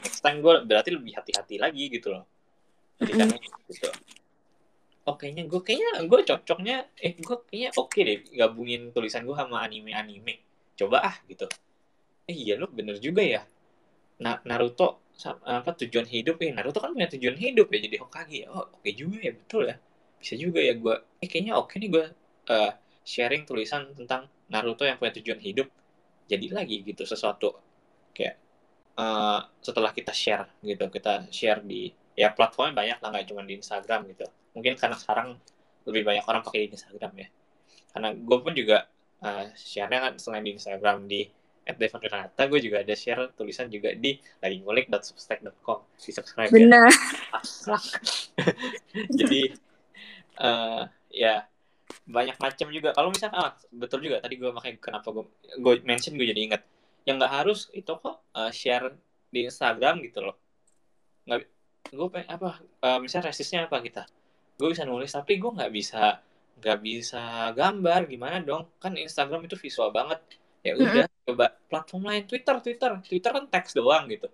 [0.00, 2.24] Next time gue berarti lebih hati-hati lagi gitu loh.
[2.96, 3.24] Ketika
[3.68, 3.88] gitu
[5.08, 9.56] oh kayaknya gue kayaknya gue cocoknya eh gue kayaknya oke deh gabungin tulisan gue sama
[9.66, 10.34] anime-anime.
[10.78, 11.46] Coba ah gitu.
[12.30, 13.42] Eh iya lo bener juga ya.
[14.24, 14.88] Na- Naruto
[15.56, 18.48] apa tujuan hidup eh Naruto kan punya tujuan hidup ya jadi Hokage ya.
[18.56, 19.76] Oh oke juga ya betul ya.
[20.20, 20.94] Bisa juga ya gue
[21.24, 22.04] eh kayaknya oke nih gue
[22.54, 22.72] eh,
[23.12, 25.68] sharing tulisan tentang Naruto yang punya tujuan hidup.
[26.32, 27.48] Jadi lagi gitu sesuatu
[28.16, 28.34] kayak
[29.04, 31.82] eh, setelah kita share gitu kita share di
[32.22, 34.26] ya platformnya banyak lah nggak cuma di Instagram gitu
[34.58, 35.38] mungkin karena sekarang
[35.86, 37.28] lebih banyak orang pakai Instagram ya.
[37.94, 38.90] Karena gue pun juga
[39.22, 41.30] uh, share-nya kan selain di Instagram di
[41.68, 46.56] @devanrenata gue juga ada share tulisan juga di lagi ngulik.substack.com di subscribe ya.
[46.58, 46.90] Benar.
[47.36, 47.84] Abstrak.
[49.20, 49.52] jadi
[50.38, 50.82] eh
[51.12, 51.44] ya
[52.08, 52.96] banyak macam juga.
[52.96, 55.24] Kalau misalnya ah, betul juga tadi gue makanya kenapa gue
[55.60, 56.62] gue mention gue jadi ingat.
[57.04, 58.96] Yang nggak harus itu kok eh, share
[59.28, 60.36] di Instagram gitu loh.
[61.28, 61.52] Nggak
[61.92, 64.08] gue pengen apa eh, misalnya resistnya apa kita
[64.58, 66.18] gue bisa nulis tapi gue nggak bisa
[66.58, 67.22] nggak bisa
[67.54, 68.00] gambar.
[68.10, 68.66] Gimana dong?
[68.82, 70.18] Kan Instagram itu visual banget.
[70.66, 72.22] Ya udah coba platform lain.
[72.26, 72.90] Twitter Twitter.
[73.06, 74.26] Twitter kan teks doang gitu.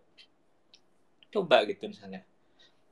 [1.29, 2.25] Coba gitu misalnya.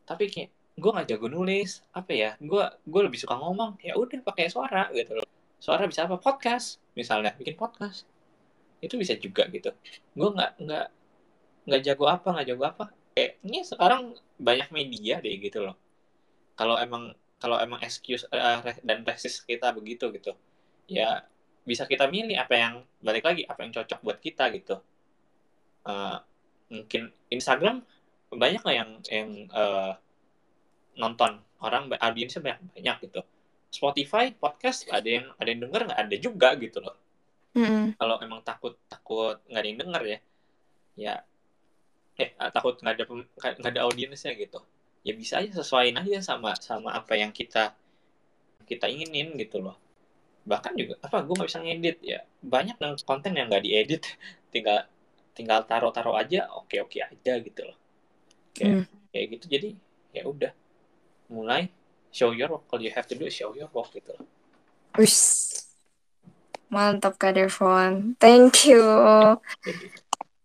[0.04, 1.80] Tapi kayak gue nggak jago nulis.
[1.96, 2.30] Apa ya?
[2.36, 3.80] Gue gue lebih suka ngomong.
[3.80, 5.26] Ya udah pakai suara gitu loh.
[5.56, 6.20] Suara bisa apa?
[6.20, 7.32] Podcast misalnya.
[7.32, 8.04] Bikin podcast.
[8.84, 9.72] Itu bisa juga gitu.
[10.12, 10.86] Gue nggak nggak
[11.62, 12.84] nggak jago apa nggak jago apa.
[13.16, 14.02] Kayak ini sekarang
[14.36, 15.76] banyak media deh gitu loh.
[16.52, 20.32] Kalau emang kalau emang excuse re- dan resist kita begitu gitu
[20.86, 21.26] ya
[21.62, 24.82] bisa kita milih apa yang balik lagi apa yang cocok buat kita gitu.
[25.86, 26.16] Eh,
[26.74, 27.86] mungkin Instagram
[28.34, 29.92] banyak lah yang yang eh,
[30.98, 31.38] nonton.
[31.62, 33.22] Orang audiensnya banyak banyak gitu.
[33.70, 36.98] Spotify podcast ada yang ada yang denger nggak ada juga gitu loh.
[37.52, 38.00] Mm-mm.
[38.00, 40.18] kalau emang takut takut nggak ada yang denger ya
[40.96, 41.14] ya
[42.16, 43.04] eh takut nggak ada
[43.60, 44.56] nggak ada audiensnya gitu
[45.02, 47.74] ya bisa aja sesuaiin aja sama sama apa yang kita
[48.64, 49.76] kita inginin gitu loh.
[50.46, 52.20] Bahkan juga apa gue nggak bisa ngedit ya.
[52.42, 54.02] Banyak yang konten yang nggak diedit.
[54.54, 54.86] Tinggal
[55.32, 57.78] tinggal taruh-taruh aja oke oke aja gitu loh.
[58.54, 59.44] Kayak kayak gitu.
[59.50, 59.68] Jadi
[60.14, 60.52] ya udah.
[61.32, 61.72] Mulai
[62.12, 62.68] show your work.
[62.68, 64.28] Kalau you have to do show your work gitu loh.
[65.00, 65.48] Wis.
[66.68, 68.16] Mantap Kak Devon.
[68.20, 68.80] Thank you.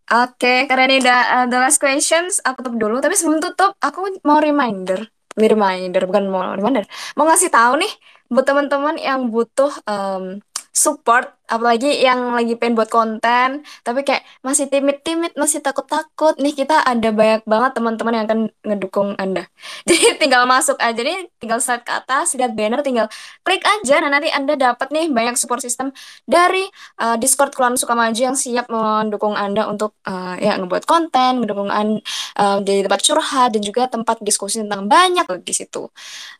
[0.08, 2.96] Oke, karena ini udah uh, the last questions, aku tutup dulu.
[3.04, 5.04] Tapi sebelum tutup, aku mau reminder.
[5.36, 6.88] Reminder, bukan mau reminder.
[7.12, 7.92] Mau ngasih tahu nih,
[8.32, 10.40] buat teman-teman yang butuh um,
[10.78, 16.38] support, apalagi yang lagi pengen buat konten, tapi kayak masih timid-timid, masih takut-takut.
[16.38, 19.50] Nih, kita ada banyak banget teman-teman yang akan ngedukung Anda.
[19.88, 23.10] Jadi tinggal masuk aja nih, tinggal slide ke atas, lihat banner, tinggal
[23.42, 23.98] klik aja.
[23.98, 25.90] Nah, nanti Anda dapat nih banyak support system
[26.22, 26.62] dari
[27.02, 31.98] uh, Discord Keluarga Sukamaju yang siap mendukung Anda untuk uh, ya ngebuat konten, mendukung Anda
[32.38, 35.90] uh, jadi tempat curhat dan juga tempat diskusi tentang banyak di situ.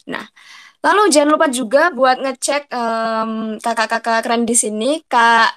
[0.07, 0.23] Nah,
[0.85, 5.51] lalu jangan lupa juga buat ngecek um, kakak-kakak keren di sini, Kak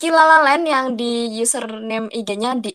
[0.00, 2.72] Kilalalen yang di username IG-nya di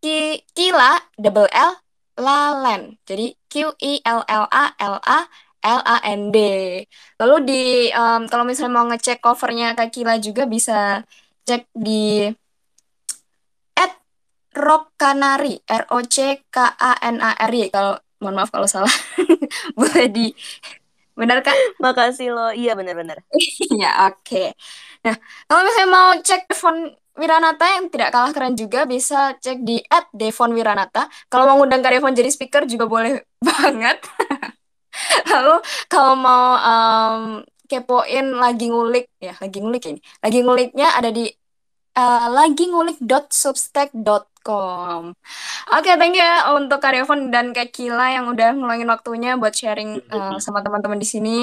[0.00, 1.72] @ki kila double L
[2.18, 2.96] lalen.
[3.04, 5.18] Jadi Q I L L A L A
[5.62, 6.36] L A N D.
[7.20, 7.62] Lalu di
[7.92, 11.02] em, kalau misalnya mau ngecek covernya Kak Kila juga bisa
[11.46, 12.28] cek di
[13.78, 13.92] at
[14.54, 18.92] Rockanari R O C K A N A R Y kalau mohon maaf kalau salah
[19.78, 20.26] boleh di
[21.18, 21.82] benar Kak?
[21.82, 22.54] Makasih lo.
[22.54, 23.22] Iya benar-benar.
[23.82, 24.54] Ya oke.
[25.02, 25.14] Nah
[25.50, 29.82] kalau misalnya mau cek phone Wiranata yang tidak kalah keren juga bisa cek di
[30.14, 31.10] @devon wiranata.
[31.26, 33.98] Kalau mau ngundang Kak Devon jadi speaker juga boleh banget.
[35.26, 35.58] Lalu
[35.90, 39.98] kalau mau um, kepoin lagi ngulik ya, lagi ngulik ini.
[40.22, 41.26] Lagi nguliknya ada di
[41.98, 44.27] uh, lagi ngulik.substack.com.
[44.48, 49.52] Oke, okay, thank you ya untuk Karyavon dan Kak Kila yang udah ngeluangin waktunya buat
[49.52, 51.38] sharing uh, sama teman-teman di sini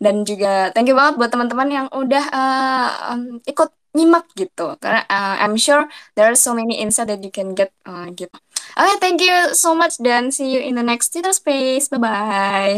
[0.00, 5.02] dan juga thank you banget buat teman-teman yang udah uh, um, ikut nyimak gitu karena
[5.08, 8.32] uh, I'm sure there are so many insight that you can get uh, gitu.
[8.76, 11.88] Oke, okay, thank you so much dan see you in the next Twitter space.
[11.88, 12.74] Bye bye.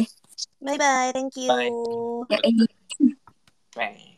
[0.62, 1.50] Bye bye, thank you.
[1.50, 2.38] Bye.
[2.38, 2.38] Ya.
[3.74, 4.09] Bye.